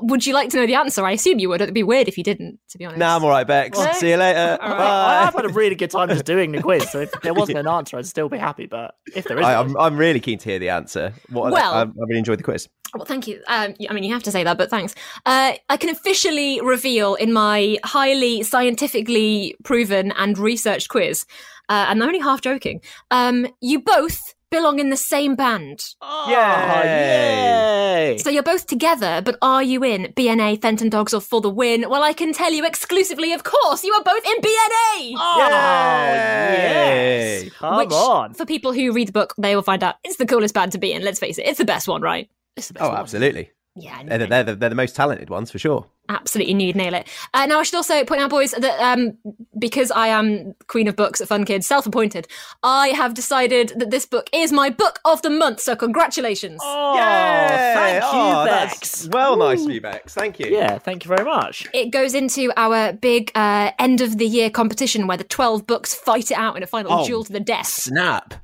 Would 0.00 0.24
you 0.24 0.32
like 0.32 0.48
to 0.50 0.56
know 0.56 0.66
the 0.66 0.74
answer? 0.74 1.04
I 1.04 1.12
assume 1.12 1.38
you 1.38 1.50
would. 1.50 1.60
It'd 1.60 1.74
be 1.74 1.82
weird 1.82 2.08
if 2.08 2.16
you 2.16 2.24
didn't, 2.24 2.58
to 2.70 2.78
be 2.78 2.86
honest. 2.86 2.98
Nah, 2.98 3.16
I'm 3.16 3.24
all 3.24 3.28
right, 3.30 3.46
Bex. 3.46 3.78
No? 3.78 3.92
See 3.92 4.08
you 4.08 4.16
later. 4.16 4.56
All 4.60 4.70
right. 4.70 5.26
I've 5.26 5.34
had 5.34 5.44
a 5.44 5.50
really 5.50 5.74
good 5.74 5.90
time 5.90 6.08
just 6.08 6.24
doing 6.24 6.50
the 6.52 6.62
quiz. 6.62 6.90
So 6.90 7.00
if 7.00 7.12
there 7.22 7.34
wasn't 7.34 7.58
an 7.58 7.68
answer, 7.68 7.98
I'd 7.98 8.06
still 8.06 8.30
be 8.30 8.38
happy. 8.38 8.64
But 8.66 8.94
if 9.14 9.24
there 9.24 9.38
is, 9.38 9.44
I, 9.44 9.60
one- 9.60 9.70
I'm, 9.72 9.76
I'm 9.76 9.96
really 9.98 10.20
keen 10.20 10.38
to 10.38 10.48
hear 10.48 10.58
the 10.58 10.70
answer. 10.70 11.12
What, 11.28 11.52
Well- 11.52 11.74
I, 11.74 11.82
I 11.82 11.86
really 12.06 12.18
enjoyed 12.18 12.38
the 12.38 12.42
quiz. 12.44 12.68
Well, 12.94 13.04
thank 13.04 13.26
you. 13.26 13.42
Um, 13.48 13.74
I 13.88 13.92
mean, 13.92 14.04
you 14.04 14.12
have 14.12 14.22
to 14.24 14.30
say 14.30 14.44
that, 14.44 14.56
but 14.58 14.68
thanks. 14.70 14.94
Uh, 15.24 15.52
I 15.70 15.76
can 15.78 15.88
officially 15.90 16.60
reveal 16.62 17.14
in 17.14 17.32
my 17.32 17.78
highly 17.84 18.42
scientifically 18.42 19.54
proven 19.64 20.12
and 20.12 20.36
researched 20.38 20.88
quiz, 20.90 21.24
uh, 21.70 21.86
and 21.88 22.02
I'm 22.02 22.06
only 22.08 22.18
half 22.18 22.42
joking. 22.42 22.80
Um, 23.10 23.46
you 23.62 23.80
both 23.80 24.34
belong 24.52 24.78
in 24.78 24.90
the 24.90 24.96
same 24.96 25.34
band. 25.34 25.80
Oh, 26.00 26.26
Yay! 26.28 28.10
yay! 28.12 28.18
So 28.18 28.30
you're 28.30 28.44
both 28.44 28.68
together, 28.68 29.20
but 29.24 29.36
are 29.42 29.62
you 29.62 29.82
in 29.82 30.12
BNA, 30.16 30.62
Fenton 30.62 30.88
Dogs, 30.88 31.12
or 31.12 31.20
For 31.20 31.40
the 31.40 31.50
Win? 31.50 31.86
Well, 31.90 32.04
I 32.04 32.12
can 32.12 32.32
tell 32.32 32.52
you 32.52 32.64
exclusively, 32.64 33.32
of 33.32 33.42
course, 33.42 33.82
you 33.82 33.92
are 33.94 34.04
both 34.04 34.24
in 34.24 34.36
BNA! 34.40 35.14
Oh, 35.16 35.38
Yay! 35.38 37.42
yes! 37.44 37.52
Come 37.58 37.76
which, 37.78 37.90
on. 37.92 38.34
for 38.34 38.46
people 38.46 38.72
who 38.72 38.92
read 38.92 39.08
the 39.08 39.12
book, 39.12 39.34
they 39.38 39.56
will 39.56 39.62
find 39.62 39.82
out 39.82 39.96
it's 40.04 40.16
the 40.16 40.26
coolest 40.26 40.54
band 40.54 40.70
to 40.72 40.78
be 40.78 40.92
in. 40.92 41.02
Let's 41.02 41.18
face 41.18 41.38
it, 41.38 41.46
it's 41.46 41.58
the 41.58 41.64
best 41.64 41.88
one, 41.88 42.02
right? 42.02 42.28
It's 42.56 42.68
the 42.68 42.74
best 42.74 42.84
Oh, 42.84 42.88
one. 42.90 42.98
absolutely. 42.98 43.50
Yeah, 43.74 44.02
They're, 44.04 44.26
they're, 44.26 44.44
the- 44.44 44.54
they're 44.56 44.68
the 44.68 44.74
most 44.74 44.94
talented 44.94 45.30
ones 45.30 45.50
for 45.50 45.58
sure. 45.58 45.86
absolutely 46.10 46.52
knew 46.52 46.66
you'd 46.66 46.76
nail 46.76 46.92
it. 46.92 47.08
Uh, 47.32 47.46
now, 47.46 47.58
I 47.58 47.62
should 47.62 47.76
also 47.76 48.04
point 48.04 48.20
out, 48.20 48.28
boys, 48.28 48.50
that 48.50 48.78
um, 48.80 49.16
because 49.58 49.90
I 49.90 50.08
am 50.08 50.54
Queen 50.66 50.88
of 50.88 50.94
Books 50.96 51.22
at 51.22 51.28
Fun 51.28 51.46
Kids, 51.46 51.66
self 51.66 51.86
appointed, 51.86 52.28
I 52.62 52.88
have 52.88 53.14
decided 53.14 53.72
that 53.76 53.90
this 53.90 54.04
book 54.04 54.28
is 54.30 54.52
my 54.52 54.68
book 54.68 54.98
of 55.06 55.22
the 55.22 55.30
month. 55.30 55.60
So, 55.60 55.74
congratulations. 55.74 56.60
Oh, 56.62 56.96
Yay! 56.96 57.72
thank 57.74 58.02
you, 58.04 58.10
Oh, 58.12 58.44
Bex. 58.44 58.78
that's 58.78 59.08
Well, 59.08 59.36
nice 59.38 59.64
of 59.64 59.70
you, 59.70 59.80
Bex. 59.80 60.12
Thank 60.12 60.38
you. 60.38 60.48
Yeah, 60.50 60.76
thank 60.76 61.06
you 61.06 61.08
very 61.08 61.24
much. 61.24 61.66
It 61.72 61.92
goes 61.92 62.12
into 62.12 62.52
our 62.58 62.92
big 62.92 63.32
uh, 63.34 63.70
end 63.78 64.02
of 64.02 64.18
the 64.18 64.26
year 64.26 64.50
competition 64.50 65.06
where 65.06 65.16
the 65.16 65.24
12 65.24 65.66
books 65.66 65.94
fight 65.94 66.30
it 66.30 66.36
out 66.36 66.58
in 66.58 66.62
a 66.62 66.66
final 66.66 66.92
Oh. 66.92 67.06
duel 67.06 67.24
to 67.24 67.32
the 67.32 67.40
death. 67.40 67.68
Snap. 67.68 68.34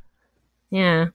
Yeah. 0.70 1.08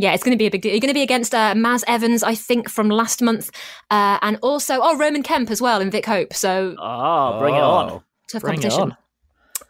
Yeah, 0.00 0.14
it's 0.14 0.22
going 0.22 0.32
to 0.36 0.38
be 0.38 0.46
a 0.46 0.50
big 0.50 0.62
deal. 0.62 0.72
You're 0.72 0.80
going 0.80 0.88
to 0.88 0.94
be 0.94 1.02
against 1.02 1.34
uh, 1.34 1.54
Maz 1.54 1.82
Evans, 1.88 2.22
I 2.22 2.34
think, 2.34 2.68
from 2.70 2.88
last 2.88 3.20
month, 3.20 3.50
uh, 3.90 4.18
and 4.22 4.38
also 4.42 4.78
oh 4.80 4.96
Roman 4.96 5.22
Kemp 5.24 5.50
as 5.50 5.60
well 5.60 5.80
in 5.80 5.90
Vic 5.90 6.06
Hope. 6.06 6.32
So 6.34 6.76
Oh, 6.78 7.38
bring 7.40 7.54
it 7.54 7.60
on. 7.60 7.90
Oh. 7.90 8.02
tough 8.28 8.42
Bring 8.42 8.54
it 8.54 8.62
competition. 8.62 8.92
on. 8.92 8.96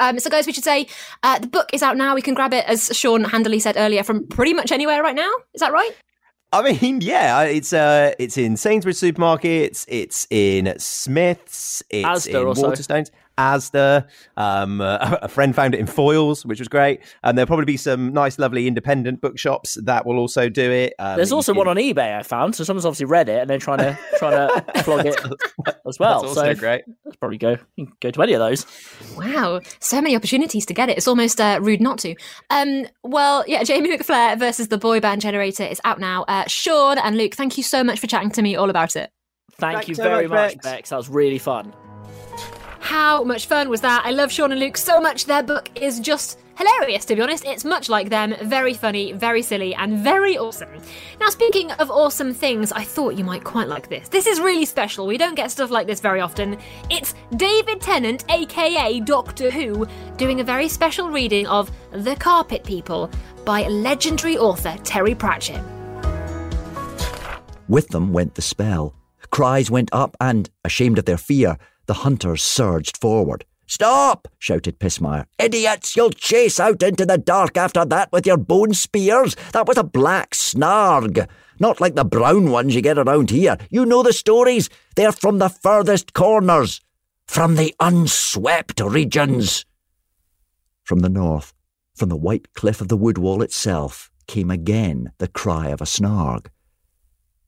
Um, 0.01 0.21
so, 0.21 0.31
guys, 0.31 0.47
we 0.47 0.53
should 0.53 0.65
say 0.65 0.87
uh, 1.23 1.39
the 1.39 1.47
book 1.49 1.71
is 1.73 1.83
out 1.83 1.97
now. 1.97 2.15
We 2.15 2.23
can 2.23 2.35
grab 2.35 2.53
it, 2.53 2.65
as 2.67 2.91
Sean 2.97 3.25
handily 3.25 3.59
said 3.59 3.77
earlier, 3.77 4.03
from 4.05 4.27
pretty 4.29 4.55
much 4.55 4.71
anywhere 4.71 5.03
right 5.03 5.17
now. 5.17 5.31
Is 5.55 5.61
that 5.61 5.73
right? 5.73 5.91
I 6.53 6.73
mean, 6.73 7.01
yeah, 7.03 7.43
it's 7.43 7.73
uh, 7.73 8.13
it's 8.19 8.37
in 8.39 8.57
Sainsbury's 8.57 9.01
supermarkets, 9.01 9.87
it's 9.89 10.27
in 10.31 10.75
Smiths, 10.79 11.83
it's 11.91 12.29
Asda 12.29 12.41
in 12.43 12.47
also. 12.47 12.71
Waterstones, 12.71 13.11
Asda. 13.39 14.07
Um, 14.37 14.81
uh, 14.81 15.17
a 15.23 15.29
friend 15.29 15.55
found 15.55 15.75
it 15.75 15.81
in 15.81 15.87
Foyles, 15.87 16.45
which 16.45 16.59
was 16.59 16.69
great, 16.69 17.01
and 17.23 17.39
there'll 17.39 17.47
probably 17.47 17.65
be 17.65 17.77
some 17.77 18.13
nice, 18.13 18.39
lovely 18.39 18.67
independent 18.67 19.21
bookshops 19.21 19.79
that 19.85 20.05
will 20.05 20.19
also 20.19 20.49
do 20.49 20.71
it. 20.71 20.95
Um, 20.99 21.17
There's 21.17 21.33
also 21.33 21.53
can- 21.53 21.59
one 21.59 21.69
on 21.69 21.77
eBay 21.77 22.19
I 22.19 22.23
found, 22.23 22.55
so 22.55 22.65
someone's 22.65 22.85
obviously 22.85 23.07
read 23.07 23.29
it 23.29 23.41
and 23.41 23.49
they're 23.49 23.59
trying 23.59 23.79
to 23.79 23.99
trying 24.19 24.49
to 24.49 24.65
flog 24.83 25.07
it 25.07 25.17
as 25.87 25.99
well. 25.99 26.23
That's 26.23 26.37
also 26.37 26.53
so 26.53 26.55
great. 26.55 26.83
let's 27.05 27.17
probably 27.17 27.39
go 27.39 27.57
you 27.77 27.87
can 27.87 27.95
go 28.01 28.11
to 28.11 28.23
any 28.23 28.33
of 28.33 28.41
those. 28.41 28.67
Wow, 29.17 29.61
so 29.81 30.01
many 30.01 30.17
opportunities 30.17 30.67
to 30.67 30.75
get 30.75 30.89
it. 30.89 30.99
It's 30.99 31.09
almost 31.09 31.41
uh, 31.41 31.59
rude 31.63 31.81
not 31.81 31.99
to. 32.01 32.15
Um, 32.51 32.87
well, 33.05 33.45
yeah, 33.47 33.63
Jamie 33.63 33.97
McFlair 33.97 34.39
versus 34.39 34.69
the 34.69 34.79
boy 34.79 35.01
band 35.01 35.21
generator 35.21 35.65
is 35.65 35.81
out 35.85 36.01
now. 36.01 36.25
Uh, 36.25 36.45
Sean 36.47 36.99
and 36.99 37.17
Luke, 37.17 37.35
thank 37.35 37.57
you 37.57 37.63
so 37.63 37.85
much 37.85 38.01
for 38.01 38.07
chatting 38.07 38.31
to 38.33 38.43
me 38.43 38.57
all 38.57 38.71
about 38.71 38.97
it. 38.97 39.11
Thank 39.53 39.77
Thanks 39.77 39.89
you 39.89 39.95
so 39.97 40.05
very 40.05 40.29
much, 40.29 40.37
much, 40.37 40.55
Bex. 40.55 40.65
Bex. 40.65 40.91
That 40.91 40.97
was 40.97 41.09
really 41.09 41.39
fun. 41.39 41.73
How 42.89 43.23
much 43.23 43.45
fun 43.45 43.69
was 43.69 43.83
that? 43.83 44.07
I 44.07 44.13
love 44.13 44.33
Sean 44.33 44.51
and 44.51 44.59
Luke 44.59 44.79
so 44.79 44.99
much. 44.99 45.27
Their 45.27 45.43
book 45.43 45.69
is 45.75 46.01
just 46.01 46.39
hilarious, 46.57 47.05
to 47.05 47.15
be 47.15 47.21
honest. 47.21 47.45
It's 47.45 47.63
much 47.63 47.91
like 47.91 48.09
them, 48.09 48.35
very 48.45 48.73
funny, 48.73 49.13
very 49.13 49.43
silly, 49.43 49.75
and 49.75 49.99
very 49.99 50.39
awesome. 50.39 50.71
Now, 51.21 51.29
speaking 51.29 51.71
of 51.73 51.91
awesome 51.91 52.33
things, 52.33 52.73
I 52.73 52.85
thought 52.85 53.15
you 53.15 53.25
might 53.25 53.45
quite 53.45 53.69
like 53.69 53.91
this. 53.91 54.09
This 54.09 54.27
is 54.27 54.41
really 54.41 54.65
special. 54.65 55.07
We 55.07 55.19
don't 55.19 55.35
get 55.35 55.51
stuff 55.51 55.71
like 55.71 55.87
this 55.87 56.01
very 56.01 56.23
often. 56.23 56.57
It's 56.89 57.15
David 57.37 57.83
Tennant, 57.83 58.25
aka 58.31 59.01
Doctor 59.01 59.51
Who, 59.51 59.87
doing 60.17 60.41
a 60.41 60.45
very 60.45 60.67
special 60.67 61.11
reading 61.11 61.47
of 61.47 61.71
The 61.91 62.17
Carpet 62.17 62.65
People 62.65 63.11
by 63.45 63.69
legendary 63.69 64.39
author 64.39 64.75
Terry 64.83 65.15
Pratchett. 65.15 65.63
With 67.69 67.89
them 67.89 68.15
went 68.15 68.35
the 68.35 68.41
spell. 68.41 68.95
Cries 69.31 69.71
went 69.71 69.91
up, 69.93 70.17
and, 70.23 70.49
ashamed 70.65 70.99
of 70.99 71.05
their 71.05 71.19
fear, 71.19 71.59
the 71.89 71.95
hunters 71.95 72.43
surged 72.43 72.97
forward. 72.99 73.45
Stop! 73.67 74.29
shouted 74.39 74.79
Pismire. 74.79 75.27
Idiots! 75.39 75.97
You'll 75.97 76.11
chase 76.11 76.61
out 76.61 76.83
into 76.83 77.05
the 77.05 77.19
dark 77.19 77.57
after 77.57 77.85
that 77.85 78.13
with 78.13 78.27
your 78.27 78.37
bone 78.37 78.73
spears? 78.73 79.35
That 79.53 79.67
was 79.67 79.77
a 79.77 79.85
black 79.85 80.31
snarg. 80.31 81.27
Not 81.59 81.81
like 81.81 81.97
the 81.97 82.05
brown 82.05 82.51
ones 82.51 82.75
you 82.75 82.83
get 82.83 82.99
around 82.99 83.31
here. 83.31 83.59
You 83.69 83.85
know 83.85 84.03
the 84.03 84.13
stories. 84.13 84.71
They're 84.95 85.13
from 85.13 85.39
the 85.39 85.49
furthest 85.49 86.15
corners. 86.15 86.81
From 87.27 87.57
the 87.57 87.75
unswept 87.81 88.81
regions. 88.81 89.67
From 90.85 91.01
the 91.01 91.11
north, 91.11 91.53
from 91.95 92.09
the 92.09 92.17
white 92.17 92.55
cliff 92.55 92.81
of 92.81 92.89
the 92.89 92.97
wood 92.97 93.19
wall 93.19 93.43
itself, 93.43 94.11
came 94.27 94.51
again 94.51 95.13
the 95.19 95.29
cry 95.29 95.69
of 95.69 95.81
a 95.81 95.85
snarg. 95.85 96.47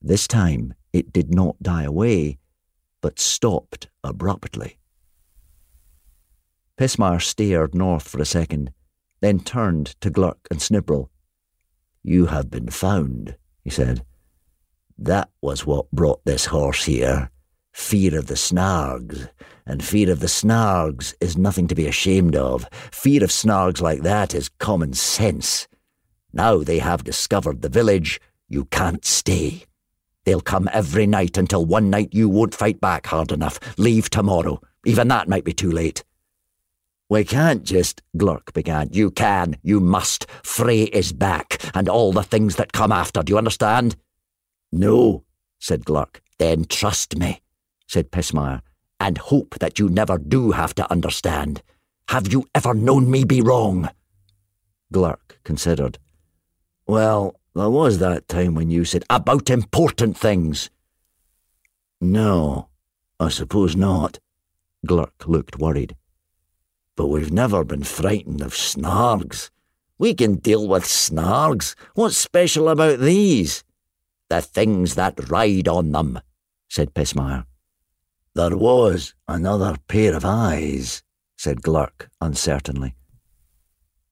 This 0.02 0.26
time 0.26 0.74
it 0.92 1.12
did 1.12 1.32
not 1.32 1.62
die 1.62 1.84
away, 1.84 2.39
but 3.00 3.18
stopped 3.18 3.88
abruptly. 4.04 4.78
Pismire 6.78 7.20
stared 7.20 7.74
north 7.74 8.08
for 8.08 8.20
a 8.20 8.24
second, 8.24 8.72
then 9.20 9.40
turned 9.40 10.00
to 10.00 10.10
Glurk 10.10 10.38
and 10.50 10.60
Snibril. 10.60 11.08
You 12.02 12.26
have 12.26 12.50
been 12.50 12.68
found, 12.68 13.36
he 13.62 13.70
said. 13.70 14.04
That 14.96 15.30
was 15.42 15.66
what 15.66 15.90
brought 15.90 16.24
this 16.24 16.46
horse 16.46 16.84
here. 16.84 17.30
Fear 17.72 18.18
of 18.18 18.26
the 18.26 18.34
snargs. 18.34 19.28
And 19.66 19.84
fear 19.84 20.10
of 20.10 20.20
the 20.20 20.26
snargs 20.26 21.14
is 21.20 21.36
nothing 21.36 21.68
to 21.68 21.74
be 21.74 21.86
ashamed 21.86 22.34
of. 22.34 22.66
Fear 22.90 23.24
of 23.24 23.30
snargs 23.30 23.80
like 23.80 24.02
that 24.02 24.34
is 24.34 24.48
common 24.58 24.94
sense. 24.94 25.68
Now 26.32 26.58
they 26.58 26.78
have 26.78 27.04
discovered 27.04 27.62
the 27.62 27.68
village, 27.68 28.20
you 28.48 28.64
can't 28.66 29.04
stay. 29.04 29.64
They'll 30.30 30.40
come 30.40 30.68
every 30.72 31.08
night 31.08 31.36
until 31.36 31.66
one 31.66 31.90
night 31.90 32.10
you 32.12 32.28
won't 32.28 32.54
fight 32.54 32.80
back 32.80 33.08
hard 33.08 33.32
enough. 33.32 33.58
Leave 33.76 34.08
tomorrow. 34.10 34.60
Even 34.86 35.08
that 35.08 35.28
might 35.28 35.42
be 35.42 35.52
too 35.52 35.72
late. 35.72 36.04
We 37.08 37.24
can't 37.24 37.64
just, 37.64 38.00
Glurk 38.16 38.52
began. 38.52 38.90
You 38.92 39.10
can, 39.10 39.56
you 39.64 39.80
must. 39.80 40.30
Fray 40.44 40.82
is 40.82 41.12
back, 41.12 41.58
and 41.74 41.88
all 41.88 42.12
the 42.12 42.22
things 42.22 42.54
that 42.54 42.72
come 42.72 42.92
after. 42.92 43.24
Do 43.24 43.32
you 43.32 43.38
understand? 43.38 43.96
No, 44.70 45.24
said 45.58 45.84
Glurk. 45.84 46.20
Then 46.38 46.64
trust 46.64 47.18
me, 47.18 47.40
said 47.88 48.12
Pismire, 48.12 48.60
and 49.00 49.18
hope 49.18 49.58
that 49.58 49.80
you 49.80 49.88
never 49.88 50.16
do 50.16 50.52
have 50.52 50.76
to 50.76 50.88
understand. 50.92 51.60
Have 52.10 52.32
you 52.32 52.46
ever 52.54 52.72
known 52.72 53.10
me 53.10 53.24
be 53.24 53.40
wrong? 53.40 53.90
Glurk 54.94 55.42
considered. 55.42 55.98
Well, 56.86 57.39
there 57.60 57.68
was 57.68 57.98
that 57.98 58.26
time 58.26 58.54
when 58.54 58.70
you 58.70 58.86
said 58.86 59.04
about 59.10 59.50
important 59.50 60.16
things. 60.16 60.70
No, 62.00 62.70
I 63.18 63.28
suppose 63.28 63.76
not. 63.76 64.18
Glurk 64.86 65.26
looked 65.26 65.58
worried. 65.58 65.94
But 66.96 67.08
we've 67.08 67.30
never 67.30 67.62
been 67.62 67.84
frightened 67.84 68.40
of 68.40 68.54
snargs. 68.54 69.50
We 69.98 70.14
can 70.14 70.36
deal 70.36 70.66
with 70.66 70.84
snargs. 70.84 71.74
What's 71.94 72.16
special 72.16 72.70
about 72.70 73.00
these? 73.00 73.62
The 74.30 74.40
things 74.40 74.94
that 74.94 75.28
ride 75.30 75.68
on 75.68 75.92
them, 75.92 76.18
said 76.70 76.94
Pismire. 76.94 77.44
There 78.34 78.56
was 78.56 79.14
another 79.28 79.76
pair 79.86 80.16
of 80.16 80.24
eyes, 80.24 81.02
said 81.36 81.60
Glurk 81.60 82.08
uncertainly. 82.22 82.94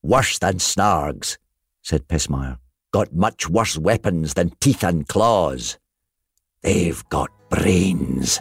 Worse 0.02 0.38
than 0.38 0.58
snargs, 0.58 1.38
said 1.80 2.08
Pismire. 2.08 2.58
Got 2.90 3.12
much 3.12 3.50
worse 3.50 3.76
weapons 3.76 4.32
than 4.34 4.52
teeth 4.60 4.82
and 4.82 5.06
claws. 5.06 5.78
They've 6.62 7.02
got 7.10 7.30
brains. 7.50 8.40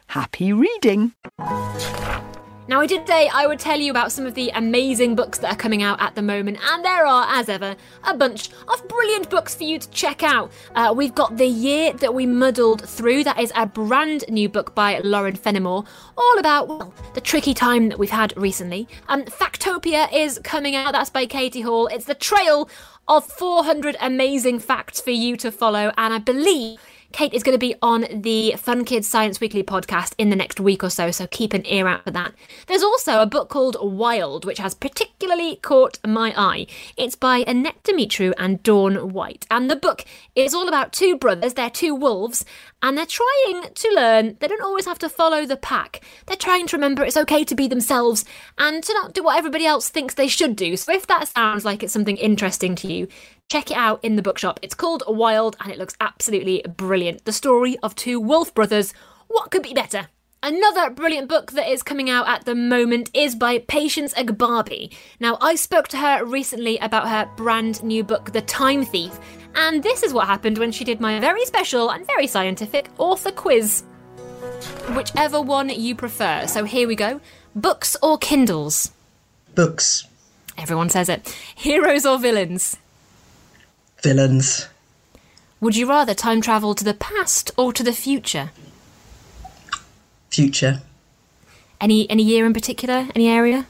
Happy 0.11 0.51
reading! 0.51 1.13
Now, 2.67 2.81
I 2.81 2.85
did 2.85 3.07
say 3.07 3.29
I 3.29 3.47
would 3.47 3.59
tell 3.59 3.79
you 3.79 3.91
about 3.91 4.11
some 4.11 4.25
of 4.25 4.33
the 4.33 4.49
amazing 4.49 5.15
books 5.15 5.39
that 5.39 5.53
are 5.53 5.55
coming 5.55 5.83
out 5.83 6.01
at 6.01 6.15
the 6.15 6.21
moment, 6.21 6.57
and 6.61 6.83
there 6.83 7.05
are, 7.05 7.27
as 7.29 7.47
ever, 7.47 7.77
a 8.03 8.17
bunch 8.17 8.49
of 8.67 8.85
brilliant 8.89 9.29
books 9.29 9.55
for 9.55 9.63
you 9.63 9.79
to 9.79 9.89
check 9.91 10.21
out. 10.21 10.51
Uh, 10.75 10.93
we've 10.93 11.15
got 11.15 11.37
The 11.37 11.47
Year 11.47 11.93
That 11.93 12.13
We 12.13 12.25
Muddled 12.25 12.81
Through, 12.89 13.23
that 13.23 13.39
is 13.39 13.53
a 13.55 13.65
brand 13.65 14.25
new 14.27 14.49
book 14.49 14.75
by 14.75 14.99
Lauren 14.99 15.37
Fenimore, 15.37 15.85
all 16.17 16.39
about, 16.39 16.67
well, 16.67 16.93
the 17.13 17.21
tricky 17.21 17.53
time 17.53 17.87
that 17.87 17.97
we've 17.97 18.09
had 18.09 18.33
recently. 18.35 18.89
Um, 19.07 19.23
Factopia 19.23 20.11
is 20.11 20.41
coming 20.43 20.75
out, 20.75 20.91
that's 20.91 21.09
by 21.09 21.25
Kate 21.25 21.55
Hale. 21.55 21.87
It's 21.87 22.03
the 22.03 22.15
trail 22.15 22.69
of 23.07 23.25
400 23.25 23.95
amazing 24.01 24.59
facts 24.59 24.99
for 24.99 25.11
you 25.11 25.37
to 25.37 25.53
follow, 25.53 25.93
and 25.95 26.13
I 26.13 26.19
believe 26.19 26.79
Kate 27.11 27.33
is 27.33 27.43
going 27.43 27.53
to 27.53 27.59
be 27.59 27.75
on 27.81 28.05
the 28.11 28.53
Fun 28.57 28.85
Kids 28.85 29.07
Science 29.07 29.39
Weekly 29.39 29.63
podcast 29.63 30.13
in 30.17 30.29
the 30.29 30.35
next 30.35 30.59
week 30.59 30.83
or 30.83 30.89
so, 30.89 31.11
so 31.11 31.27
keep 31.27 31.53
an 31.53 31.65
ear 31.65 31.87
out 31.87 32.03
for 32.03 32.11
that. 32.11 32.33
There's 32.67 32.83
also 32.83 33.21
a 33.21 33.25
book 33.25 33.49
called 33.49 33.77
Wild, 33.81 34.45
which 34.45 34.59
has 34.59 34.73
particularly 34.73 35.57
caught 35.57 35.99
my 36.05 36.33
eye. 36.37 36.67
It's 36.97 37.15
by 37.15 37.43
Annette 37.47 37.83
Dimitru 37.83 38.33
and 38.37 38.63
Dawn 38.63 39.11
White, 39.11 39.45
and 39.51 39.69
the 39.69 39.75
book 39.75 40.05
is 40.35 40.53
all 40.53 40.67
about 40.67 40.93
two 40.93 41.17
brothers, 41.17 41.55
they're 41.55 41.69
two 41.69 41.93
wolves, 41.93 42.45
and 42.81 42.97
they're 42.97 43.05
trying 43.05 43.73
to 43.73 43.91
learn 43.93 44.37
they 44.39 44.47
don't 44.47 44.61
always 44.61 44.85
have 44.85 44.99
to 44.99 45.09
follow 45.09 45.45
the 45.45 45.57
pack. 45.57 46.01
They're 46.25 46.37
trying 46.37 46.67
to 46.67 46.77
remember 46.77 47.03
it's 47.03 47.17
okay 47.17 47.43
to 47.43 47.55
be 47.55 47.67
themselves 47.67 48.25
and 48.57 48.83
to 48.83 48.93
not 48.93 49.13
do 49.13 49.23
what 49.23 49.37
everybody 49.37 49.65
else 49.65 49.89
thinks 49.89 50.15
they 50.15 50.27
should 50.27 50.55
do. 50.55 50.75
So 50.77 50.93
if 50.93 51.07
that 51.07 51.27
sounds 51.27 51.65
like 51.65 51.83
it's 51.83 51.93
something 51.93 52.17
interesting 52.17 52.75
to 52.75 52.91
you, 52.91 53.07
check 53.51 53.71
it 53.71 53.77
out 53.77 54.03
in 54.03 54.15
the 54.15 54.21
bookshop. 54.21 54.59
It's 54.61 54.75
called 54.75 55.03
Wild 55.07 55.57
and 55.59 55.71
it 55.71 55.77
looks 55.77 55.95
absolutely 55.99 56.63
brilliant. 56.77 57.25
The 57.25 57.33
story 57.33 57.77
of 57.83 57.95
two 57.95 58.19
wolf 58.19 58.53
brothers. 58.53 58.93
What 59.27 59.51
could 59.51 59.63
be 59.63 59.73
better? 59.73 60.07
Another 60.43 60.89
brilliant 60.89 61.29
book 61.29 61.51
that 61.51 61.69
is 61.69 61.83
coming 61.83 62.09
out 62.09 62.27
at 62.27 62.45
the 62.45 62.55
moment 62.55 63.11
is 63.13 63.35
by 63.35 63.59
Patience 63.59 64.11
Agbabi. 64.15 64.91
Now, 65.19 65.37
I 65.39 65.53
spoke 65.53 65.87
to 65.89 65.97
her 65.97 66.25
recently 66.25 66.79
about 66.79 67.07
her 67.07 67.29
brand 67.37 67.83
new 67.83 68.03
book, 68.03 68.31
The 68.31 68.41
Time 68.41 68.83
Thief, 68.83 69.19
and 69.55 69.83
this 69.83 70.03
is 70.03 70.13
what 70.13 70.27
happened 70.27 70.57
when 70.57 70.71
she 70.71 70.83
did 70.83 70.99
my 70.99 71.19
very 71.19 71.45
special 71.45 71.91
and 71.91 72.05
very 72.05 72.27
scientific 72.27 72.89
author 72.97 73.31
quiz. 73.31 73.83
Whichever 74.95 75.41
one 75.41 75.69
you 75.69 75.95
prefer. 75.95 76.47
So 76.47 76.65
here 76.65 76.87
we 76.87 76.95
go 76.95 77.21
books 77.55 77.97
or 78.01 78.17
Kindles? 78.17 78.91
Books. 79.55 80.07
Everyone 80.57 80.89
says 80.89 81.09
it. 81.09 81.35
Heroes 81.55 82.05
or 82.05 82.19
villains? 82.19 82.77
Villains. 84.01 84.67
Would 85.59 85.75
you 85.75 85.87
rather 85.87 86.13
time 86.13 86.41
travel 86.41 86.73
to 86.75 86.83
the 86.83 86.93
past 86.93 87.51
or 87.57 87.71
to 87.73 87.83
the 87.83 87.93
future? 87.93 88.51
Future. 90.29 90.81
Any 91.79 92.09
any 92.09 92.23
year 92.23 92.45
in 92.45 92.53
particular? 92.53 93.07
Any 93.15 93.27
area? 93.27 93.65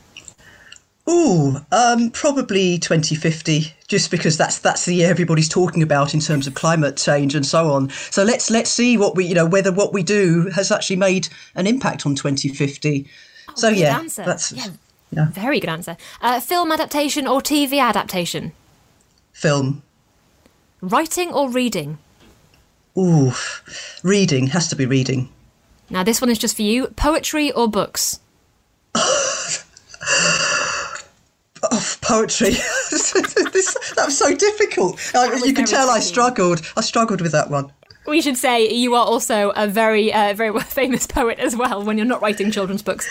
Ooh, 1.10 1.58
um, 1.72 2.12
probably 2.12 2.78
2050, 2.78 3.74
just 3.88 4.12
because 4.12 4.38
that's 4.38 4.60
that's 4.60 4.86
the 4.86 4.96
year 4.96 5.10
everybody's 5.10 5.50
talking 5.50 5.82
about 5.82 6.14
in 6.14 6.20
terms 6.20 6.46
of 6.46 6.54
climate 6.54 6.98
change 6.98 7.34
and 7.34 7.46
so 7.46 7.72
on. 7.72 7.90
So 7.90 8.24
let's 8.24 8.52
let's 8.52 8.70
see 8.70 8.98
what 8.98 9.16
we 9.16 9.26
you 9.26 9.34
know 9.34 9.48
whether 9.48 9.72
what 9.72 9.94
we 9.94 10.04
do 10.04 10.50
has 10.54 10.72
actually 10.72 10.98
made 10.98 11.28
an 11.56 11.66
impact 11.66 12.06
on 12.06 12.16
2050. 12.16 13.08
so 13.56 13.70
good 13.70 13.80
yeah, 13.80 13.98
answer. 13.98 14.24
that's 14.24 14.52
Yeah. 14.52 14.68
yeah. 15.12 15.30
Very 15.32 15.60
good 15.60 15.70
answer. 15.72 15.98
Uh, 16.22 16.40
film 16.40 16.72
adaptation 16.72 17.28
or 17.28 17.42
TV 17.42 17.80
adaptation? 17.80 18.54
film. 19.34 19.82
Writing 20.82 21.34
or 21.34 21.50
reading? 21.50 21.98
Ooh, 22.98 23.32
reading 24.04 24.48
has 24.48 24.68
to 24.68 24.76
be 24.76 24.86
reading. 24.86 25.30
Now 25.90 26.04
this 26.04 26.22
one 26.22 26.30
is 26.30 26.38
just 26.38 26.56
for 26.56 26.62
you. 26.62 26.88
Poetry 26.88 27.52
or 27.52 27.68
books? 27.68 28.20
Oh, 31.64 31.96
poetry. 32.02 32.50
this, 32.92 33.14
that 33.96 34.06
was 34.06 34.18
so 34.18 34.36
difficult. 34.36 34.96
Was 35.14 35.46
you 35.46 35.54
can 35.54 35.66
tell 35.66 35.90
I 35.90 36.00
struggled. 36.00 36.62
I 36.76 36.82
struggled 36.82 37.22
with 37.22 37.32
that 37.34 37.50
one. 37.50 37.72
We 38.08 38.22
should 38.22 38.38
say 38.38 38.68
you 38.72 38.96
are 38.96 39.06
also 39.06 39.52
a 39.52 39.68
very, 39.68 40.12
uh, 40.12 40.34
very 40.34 40.60
famous 40.64 41.06
poet 41.06 41.38
as 41.40 41.56
well 41.56 41.84
when 41.84 41.98
you're 41.98 42.08
not 42.08 42.22
writing 42.22 42.50
children's 42.52 42.82
books. 42.82 43.08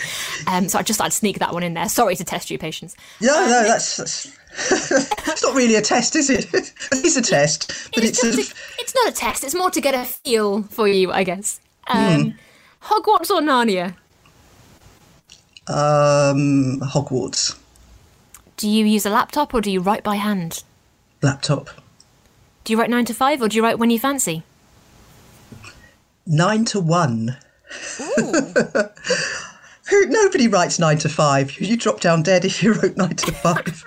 Um, 0.47 0.67
so 0.67 0.79
I 0.79 0.81
just 0.81 0.97
thought 0.97 1.05
I'd 1.05 1.13
sneak 1.13 1.39
that 1.39 1.53
one 1.53 1.63
in 1.63 1.75
there. 1.75 1.87
Sorry 1.87 2.15
to 2.15 2.25
test 2.25 2.51
you, 2.51 2.57
patience. 2.57 2.95
Yeah, 3.21 3.31
no, 3.31 3.63
that's, 3.63 3.95
that's 3.95 4.25
it's 5.29 5.43
not 5.43 5.55
really 5.55 5.75
a 5.75 5.81
test, 5.81 6.17
is 6.17 6.29
it? 6.29 6.53
it 6.53 7.05
is 7.05 7.15
a 7.15 7.21
test, 7.21 7.89
but 7.95 8.03
It's, 8.03 8.21
it's, 8.21 8.51
a, 8.51 8.53
it's 8.79 8.93
not 8.93 9.07
a 9.07 9.11
test. 9.13 9.45
It's 9.45 9.55
more 9.55 9.71
to 9.71 9.79
get 9.79 9.95
a 9.95 10.03
feel 10.03 10.63
for 10.63 10.89
you, 10.89 11.09
I 11.11 11.23
guess. 11.23 11.61
Um, 11.87 12.35
Hogwarts 12.83 13.29
or 13.29 13.39
Narnia? 13.39 13.95
um, 15.67 16.81
Hogwarts 16.81 17.55
Do 18.61 18.69
you 18.69 18.85
use 18.85 19.07
a 19.07 19.09
laptop 19.09 19.55
or 19.55 19.61
do 19.61 19.71
you 19.71 19.81
write 19.81 20.03
by 20.03 20.17
hand? 20.17 20.63
laptop. 21.23 21.71
Do 22.63 22.71
you 22.71 22.79
write 22.79 22.91
nine 22.91 23.05
to 23.05 23.13
five 23.13 23.41
or 23.41 23.49
do 23.49 23.55
you 23.55 23.63
write 23.63 23.79
when 23.79 23.89
you 23.89 23.97
fancy? 23.97 24.43
Nine 26.27 26.63
to 26.65 26.79
one. 26.79 27.37
Who? 28.05 28.43
Nobody 30.05 30.47
writes 30.47 30.77
nine 30.77 30.99
to 30.99 31.09
five. 31.09 31.59
You 31.59 31.75
drop 31.75 32.01
down 32.01 32.21
dead 32.21 32.45
if 32.45 32.61
you 32.61 32.73
wrote 32.73 32.95
nine 32.97 33.15
to 33.15 33.31
five. 33.31 33.83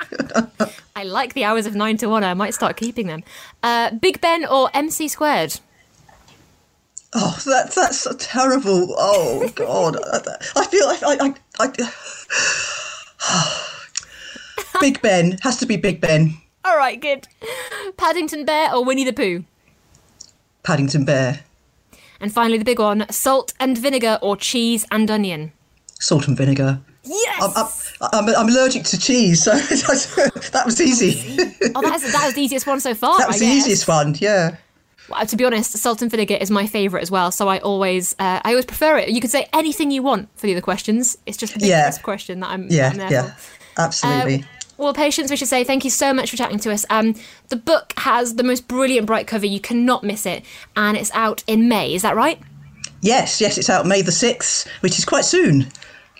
I 0.97 1.05
like 1.05 1.35
the 1.35 1.45
hours 1.45 1.67
of 1.67 1.77
nine 1.77 1.97
to 1.99 2.09
one. 2.09 2.25
I 2.25 2.35
might 2.35 2.55
start 2.55 2.77
keeping 2.77 3.07
them. 3.07 3.23
Uh, 3.63 3.93
Big 3.93 4.21
Ben 4.21 4.45
or 4.45 4.71
MC 4.75 5.07
squared? 5.07 5.61
oh, 7.15 7.39
that, 7.47 7.71
that's 7.77 8.07
a 8.07 8.15
terrible. 8.17 8.93
Oh 8.99 9.49
God, 9.55 9.99
I 10.57 10.67
feel 10.67 10.87
I, 10.87 10.99
I, 11.21 11.33
I, 11.61 11.69
Big 14.81 15.01
Ben 15.03 15.39
has 15.43 15.57
to 15.59 15.67
be 15.67 15.77
Big 15.77 16.01
Ben. 16.01 16.37
All 16.65 16.77
right, 16.77 17.01
good. 17.01 17.29
Paddington 17.97 18.45
Bear 18.45 18.75
or 18.75 18.85
Winnie 18.85 19.05
the 19.05 19.13
Pooh? 19.13 19.45
Paddington 20.63 21.05
Bear, 21.05 21.41
And 22.21 22.33
finally, 22.33 22.59
the 22.59 22.65
big 22.65 22.79
one: 22.79 23.07
salt 23.11 23.53
and 23.61 23.77
vinegar 23.77 24.19
or 24.23 24.37
cheese 24.37 24.87
and 24.91 25.11
onion? 25.11 25.53
salt 26.01 26.27
and 26.29 26.37
vinegar. 26.37 26.81
Yes. 27.05 27.93
I'm, 28.01 28.29
I'm, 28.29 28.35
I'm 28.35 28.49
allergic 28.49 28.85
to 28.85 28.99
cheese, 28.99 29.43
so 29.45 29.51
that 29.57 30.63
was 30.65 30.81
easy. 30.81 31.37
oh, 31.75 31.83
that 31.83 31.93
was, 31.93 32.13
that 32.13 32.25
was 32.25 32.35
the 32.35 32.41
easiest 32.43 32.67
one 32.67 32.81
so 32.81 32.95
far. 32.95 33.19
That 33.19 33.29
was 33.29 33.37
I 33.37 33.41
the 33.41 33.45
guess. 33.47 33.57
easiest 33.67 33.89
one. 33.89 34.15
Yeah. 34.19 34.57
Well, 35.11 35.25
to 35.27 35.37
be 35.37 35.45
honest, 35.45 35.73
salt 35.77 36.01
and 36.01 36.11
vinegar 36.11 36.35
is 36.41 36.51
my 36.51 36.67
favourite 36.67 37.03
as 37.03 37.11
well. 37.11 37.31
So 37.31 37.47
I 37.49 37.59
always, 37.59 38.15
uh, 38.19 38.41
I 38.43 38.51
always 38.51 38.65
prefer 38.65 38.97
it. 38.99 39.11
You 39.11 39.21
could 39.21 39.31
say 39.31 39.47
anything 39.53 39.91
you 39.91 40.03
want 40.03 40.31
for 40.39 40.47
the 40.47 40.55
other 40.55 40.63
questions. 40.63 41.19
It's 41.27 41.37
just 41.37 41.59
the 41.59 41.67
Yeah. 41.67 41.91
question 41.99 42.41
that 42.41 42.49
I'm, 42.51 42.69
Yeah. 42.71 42.89
I'm 42.89 42.97
there 42.97 43.13
Yeah. 43.13 43.31
for. 43.35 43.81
Absolutely. 43.83 44.43
Uh, 44.43 44.47
well, 44.77 44.95
patience, 44.95 45.31
we 45.31 45.37
should 45.37 45.49
say 45.49 45.65
thank 45.65 45.85
you 45.85 45.91
so 45.91 46.13
much 46.15 46.31
for 46.31 46.37
chatting 46.37 46.59
to 46.61 46.73
us. 46.73 46.85
Um, 46.91 47.15
the 47.49 47.57
book 47.57 47.93
has 47.99 48.37
the 48.37 48.43
most 48.43 48.69
brilliant 48.69 49.07
bright 49.07 49.27
cover. 49.27 49.47
You 49.47 49.61
cannot 49.61 50.03
miss 50.05 50.27
it. 50.27 50.45
And 50.77 50.97
it's 50.97 51.11
out 51.15 51.43
in 51.47 51.69
May. 51.69 51.95
Is 51.95 52.03
that 52.03 52.17
right? 52.17 52.39
yes. 53.01 53.41
Yes. 53.41 53.59
It's 53.59 53.69
out 53.71 53.87
May 53.87 54.03
the 54.03 54.13
sixth, 54.13 54.69
which 54.81 54.99
is 54.99 55.05
quite 55.05 55.25
soon. 55.25 55.67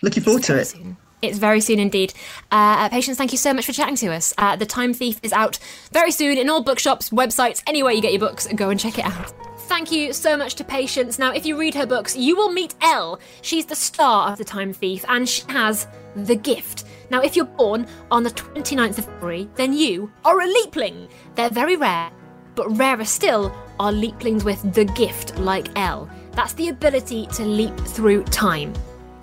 Looking 0.03 0.23
forward 0.23 0.43
to 0.45 0.59
it. 0.59 0.67
soon. 0.67 0.97
It's 1.23 1.39
very 1.39 1.61
soon 1.63 1.79
indeed. 1.79 2.13
Uh, 2.53 2.91
Patience, 2.91 3.17
thank 3.17 3.33
you 3.33 3.39
so 3.39 3.55
much 3.55 3.65
for 3.65 3.73
chatting 3.73 3.97
to 3.97 4.13
us. 4.13 4.35
Uh, 4.37 4.57
the 4.57 4.67
Time 4.67 4.93
Thief 4.93 5.19
is 5.23 5.33
out 5.33 5.59
very 5.91 6.11
soon 6.11 6.37
in 6.37 6.51
all 6.51 6.63
bookshops, 6.63 7.09
websites, 7.09 7.63
anywhere 7.67 7.93
you 7.95 8.03
get 8.03 8.13
your 8.13 8.21
books. 8.21 8.47
Go 8.49 8.69
and 8.69 8.79
check 8.79 8.99
it 8.99 9.07
out. 9.07 9.33
Thank 9.61 9.91
you 9.91 10.13
so 10.13 10.37
much 10.37 10.57
to 10.57 10.65
Patience. 10.65 11.19
Now, 11.19 11.33
if 11.33 11.47
you 11.47 11.57
read 11.59 11.75
her 11.75 11.87
books, 11.87 12.15
you 12.15 12.37
will 12.37 12.53
meet 12.53 12.75
Elle. 12.83 13.19
She's 13.41 13.65
the 13.65 13.75
star 13.75 14.31
of 14.31 14.37
The 14.37 14.45
Time 14.45 14.75
Thief, 14.75 15.07
and 15.09 15.27
she 15.27 15.43
has 15.49 15.87
the 16.15 16.37
gift. 16.37 16.85
Now, 17.11 17.21
if 17.21 17.37
you're 17.37 17.45
born 17.45 17.87
on 18.11 18.23
the 18.23 18.31
29th 18.31 18.99
of 18.99 19.05
February, 19.05 19.49
then 19.55 19.73
you 19.73 20.11
are 20.25 20.41
a 20.41 20.47
leapling. 20.47 21.09
They're 21.35 21.51
very 21.51 21.77
rare, 21.77 22.11
but 22.55 22.77
rarer 22.77 23.05
still 23.05 23.55
are 23.79 23.93
leaplings 23.93 24.45
with 24.45 24.75
the 24.75 24.85
gift 24.85 25.37
like 25.39 25.69
Elle. 25.77 26.09
That's 26.33 26.55
the 26.55 26.69
ability 26.69 27.27
to 27.35 27.45
leap 27.45 27.77
through 27.79 28.25
time. 28.25 28.73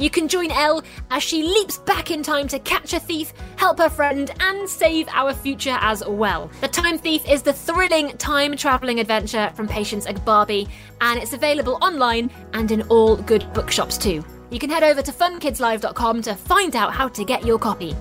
You 0.01 0.09
can 0.09 0.27
join 0.27 0.49
Elle 0.49 0.81
as 1.11 1.21
she 1.21 1.43
leaps 1.43 1.77
back 1.77 2.09
in 2.09 2.23
time 2.23 2.47
to 2.47 2.57
catch 2.57 2.93
a 2.93 2.99
thief, 2.99 3.33
help 3.57 3.77
her 3.77 3.89
friend, 3.89 4.31
and 4.39 4.67
save 4.67 5.07
our 5.09 5.31
future 5.31 5.77
as 5.79 6.03
well. 6.07 6.49
The 6.59 6.67
Time 6.67 6.97
Thief 6.97 7.23
is 7.29 7.43
the 7.43 7.53
thrilling 7.53 8.17
time 8.17 8.57
travelling 8.57 8.99
adventure 8.99 9.51
from 9.53 9.67
Patience 9.67 10.07
Agbabi, 10.07 10.67
and 11.01 11.21
it's 11.21 11.33
available 11.33 11.77
online 11.83 12.31
and 12.53 12.71
in 12.71 12.81
all 12.83 13.15
good 13.15 13.45
bookshops 13.53 13.95
too. 13.95 14.25
You 14.51 14.59
can 14.59 14.69
head 14.69 14.83
over 14.83 15.01
to 15.01 15.11
funkidslive.com 15.11 16.21
to 16.23 16.35
find 16.35 16.75
out 16.75 16.93
how 16.93 17.07
to 17.07 17.23
get 17.23 17.45
your 17.45 17.57
copy. 17.57 17.95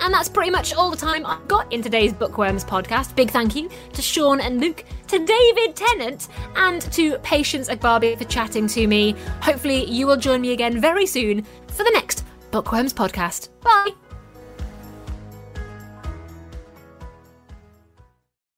And 0.00 0.12
that's 0.12 0.28
pretty 0.28 0.50
much 0.50 0.74
all 0.74 0.90
the 0.90 0.96
time 0.96 1.24
I've 1.26 1.46
got 1.46 1.72
in 1.72 1.82
today's 1.82 2.12
Bookworms 2.12 2.64
podcast. 2.64 3.14
Big 3.14 3.30
thank 3.30 3.54
you 3.54 3.70
to 3.92 4.02
Sean 4.02 4.40
and 4.40 4.60
Luke, 4.60 4.84
to 5.08 5.24
David 5.24 5.76
Tennant, 5.76 6.28
and 6.56 6.80
to 6.92 7.18
Patience 7.18 7.68
Agbabi 7.68 8.16
for 8.18 8.24
chatting 8.24 8.66
to 8.68 8.86
me. 8.86 9.14
Hopefully, 9.42 9.84
you 9.84 10.06
will 10.06 10.16
join 10.16 10.40
me 10.40 10.52
again 10.52 10.80
very 10.80 11.06
soon 11.06 11.46
for 11.68 11.84
the 11.84 11.92
next 11.92 12.24
Bookworms 12.50 12.94
podcast. 12.94 13.50
Bye! 13.60 13.99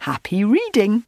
Happy 0.00 0.44
reading! 0.44 1.04